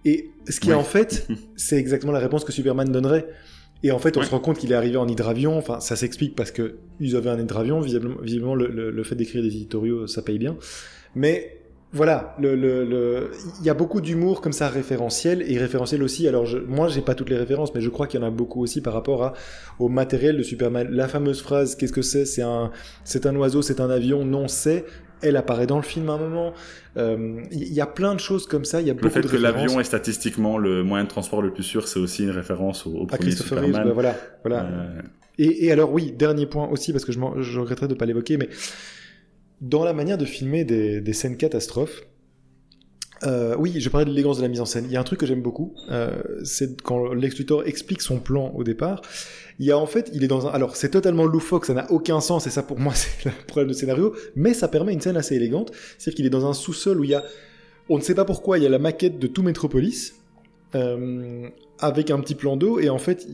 [0.04, 3.28] Et ce qui est en fait, c'est exactement la réponse que Superman donnerait.
[3.84, 5.58] Et en fait, on se rend compte qu'il est arrivé en hydravion.
[5.58, 7.80] Enfin, ça s'explique parce qu'ils avaient un hydravion.
[7.80, 10.56] Visiblement, visiblement le, le fait d'écrire des éditoriaux, ça paye bien.
[11.16, 11.61] Mais
[11.92, 13.30] voilà, le, le, le-
[13.60, 16.26] il y a beaucoup d'humour comme ça référentiel et référentiel aussi.
[16.26, 18.30] Alors je, moi, j'ai pas toutes les références, mais je crois qu'il y en a
[18.30, 19.34] beaucoup aussi par rapport à,
[19.78, 20.88] au matériel de Superman.
[20.90, 22.24] La fameuse phrase "Qu'est-ce que c'est?
[22.24, 22.70] C'est un,
[23.04, 24.84] c'est un oiseau, c'est un avion." Non, c'est.
[25.24, 26.52] Elle apparaît dans le film à un moment.
[26.96, 28.80] Euh, Il y a plein de choses comme ça.
[28.80, 29.60] Il y a Le beaucoup fait de que références.
[29.62, 32.90] l'avion est statistiquement le moyen de transport le plus sûr, c'est aussi une référence au,
[32.92, 33.70] au à premier Reeves, Superman.
[33.84, 34.64] bah voilà, voilà.
[34.64, 35.00] Euh,
[35.38, 38.04] Et, et alors oui, dernier point aussi, parce que je, je regretterais de ne pas
[38.06, 38.48] l'évoquer, mais
[39.62, 42.02] dans la manière de filmer des, scènes catastrophes,
[43.22, 44.84] euh, oui, je parlais de l'élégance de la mise en scène.
[44.86, 48.18] Il y a un truc que j'aime beaucoup, euh, c'est quand Lex Luthor explique son
[48.18, 49.00] plan au départ.
[49.60, 50.50] Il y a en fait, il est dans un.
[50.50, 53.68] Alors c'est totalement loufoque, ça n'a aucun sens, et ça pour moi c'est le problème
[53.68, 55.70] de scénario, mais ça permet une scène assez élégante.
[55.96, 57.22] C'est-à-dire qu'il est dans un sous-sol où il y a,
[57.88, 60.14] on ne sait pas pourquoi, il y a la maquette de tout Metropolis.
[60.74, 61.48] euh,
[61.82, 63.26] avec un petit plan d'eau et en fait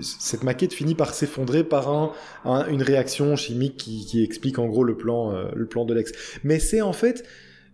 [0.00, 2.12] cette maquette finit par s'effondrer par un,
[2.44, 6.12] un- une réaction chimique qui, explique en gros le plan euh, de Lex
[6.42, 7.24] mais c'est en fait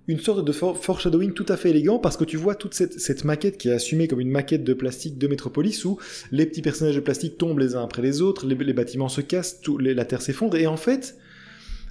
[0.08, 3.24] une sorte de for- foreshadowing tout à fait élégant parce que tu vois toute cette,
[3.24, 5.98] maquette qui est assumée comme une maquette de plastique de Metropolis où
[6.32, 9.60] les petits personnages de plastique tombent les uns après les autres, les, bâtiments se cassent,
[9.78, 11.16] la terre s'effondre et en fait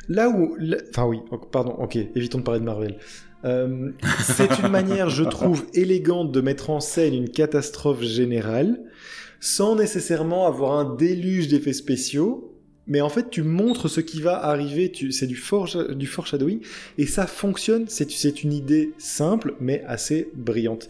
[0.10, 0.58] là où
[0.90, 1.20] enfin oui
[1.52, 2.98] pardon ok évitons de parler de Marvel
[3.46, 8.80] euh, c'est une manière, je trouve, élégante de mettre en scène une catastrophe générale,
[9.40, 12.54] sans nécessairement avoir un déluge d'effets spéciaux.
[12.90, 16.62] Mais en fait, tu montres ce qui va arriver, tu, c'est du, foreshadowing,
[16.98, 20.88] et ça fonctionne, c'est, une idée simple, mais assez brillante.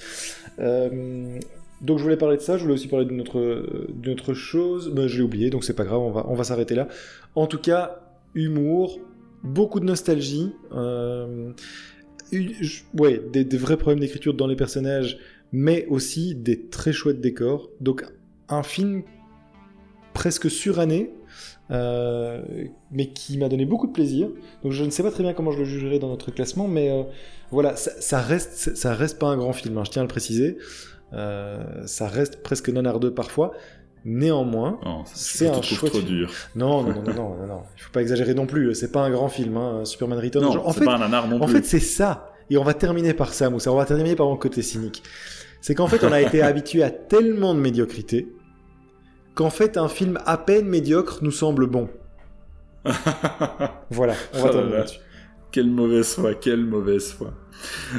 [0.60, 1.40] Euh,
[1.82, 5.18] donc je voulais parler de ça, je voulais aussi parler d'une autre, chose, mais je
[5.18, 6.88] l'ai oublié, donc c'est pas grave, on va, on va s'arrêter là.
[7.34, 8.00] En tout cas,
[8.36, 9.00] humour,
[9.44, 11.52] beaucoup de nostalgie, euh,
[12.94, 15.20] ouais, des, vrais problèmes d'écriture dans les personnages,
[15.52, 17.70] mais aussi des très chouettes décors.
[17.82, 18.06] Donc
[18.50, 19.04] un film
[20.14, 21.12] presque suranné,
[21.70, 22.42] euh,
[22.92, 24.30] mais qui m'a donné beaucoup de plaisir.
[24.64, 26.90] Donc je ne sais pas très bien comment je le jugerai dans notre classement, mais
[26.90, 27.04] euh,
[27.52, 29.78] voilà, ça, ça reste, ça reste pas un grand film.
[29.78, 30.58] hein, je tiens à le préciser.
[31.14, 33.54] Euh, ça reste presque nanardeux parfois.
[34.10, 36.32] Néanmoins, non, C'est un chouette trop dur.
[36.56, 38.74] non, non, non, non, non, non, il faut pas exagérer non plus.
[38.74, 40.44] C'est pas un grand film, hein, Superman Returns.
[40.46, 41.56] Non, en fait, pas un nanar non en plus.
[41.56, 42.32] fait, c'est ça.
[42.50, 43.70] Et on va terminer par ça, Moussa.
[43.70, 45.04] On va terminer par mon côté cynique.
[45.60, 48.30] C'est qu'en fait, on a été habitué à tellement de médiocrité
[49.36, 51.90] qu'en fait, un film à peine médiocre nous semble bon.
[53.90, 54.78] Voilà, on va Oh terminer là.
[54.80, 55.00] là-dessus.
[55.52, 57.34] Quelle mauvaise foi, quelle mauvaise foi.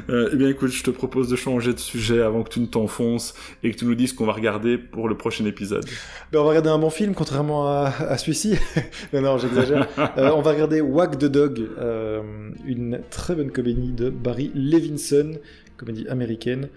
[0.08, 2.66] Euh, eh bien écoute, je te propose de changer de sujet avant que tu ne
[2.66, 5.84] t'enfonces et que tu nous dises qu'on va regarder pour le prochain épisode.
[6.32, 8.54] Ben, on va regarder un bon film, contrairement à, à celui-ci.
[9.12, 9.88] non, non, j'exagère.
[10.16, 15.32] Euh, on va regarder Wag the Dog, euh, une très bonne comédie de Barry Levinson,
[15.76, 16.68] comédie américaine,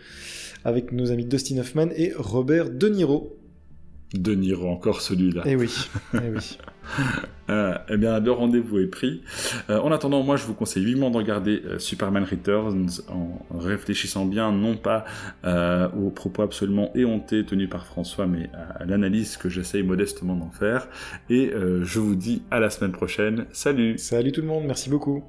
[0.66, 3.38] avec nos amis Dustin Hoffman et Robert De Niro.
[4.14, 5.44] De Niro, encore celui-là.
[5.46, 5.72] Eh oui,
[6.14, 6.58] eh oui.
[7.52, 9.22] Euh, eh bien, le rendez-vous est pris.
[9.70, 14.26] Euh, en attendant, moi, je vous conseille vivement de regarder euh, Superman Returns en réfléchissant
[14.26, 15.06] bien, non pas
[15.96, 20.88] aux propos absolument éhontés tenus par François, mais à, l'analyse que j'essaye modestement d'en faire.
[21.30, 23.46] Et je vous dis à la semaine prochaine.
[23.52, 25.24] Salut Salut tout le monde, merci beaucoup.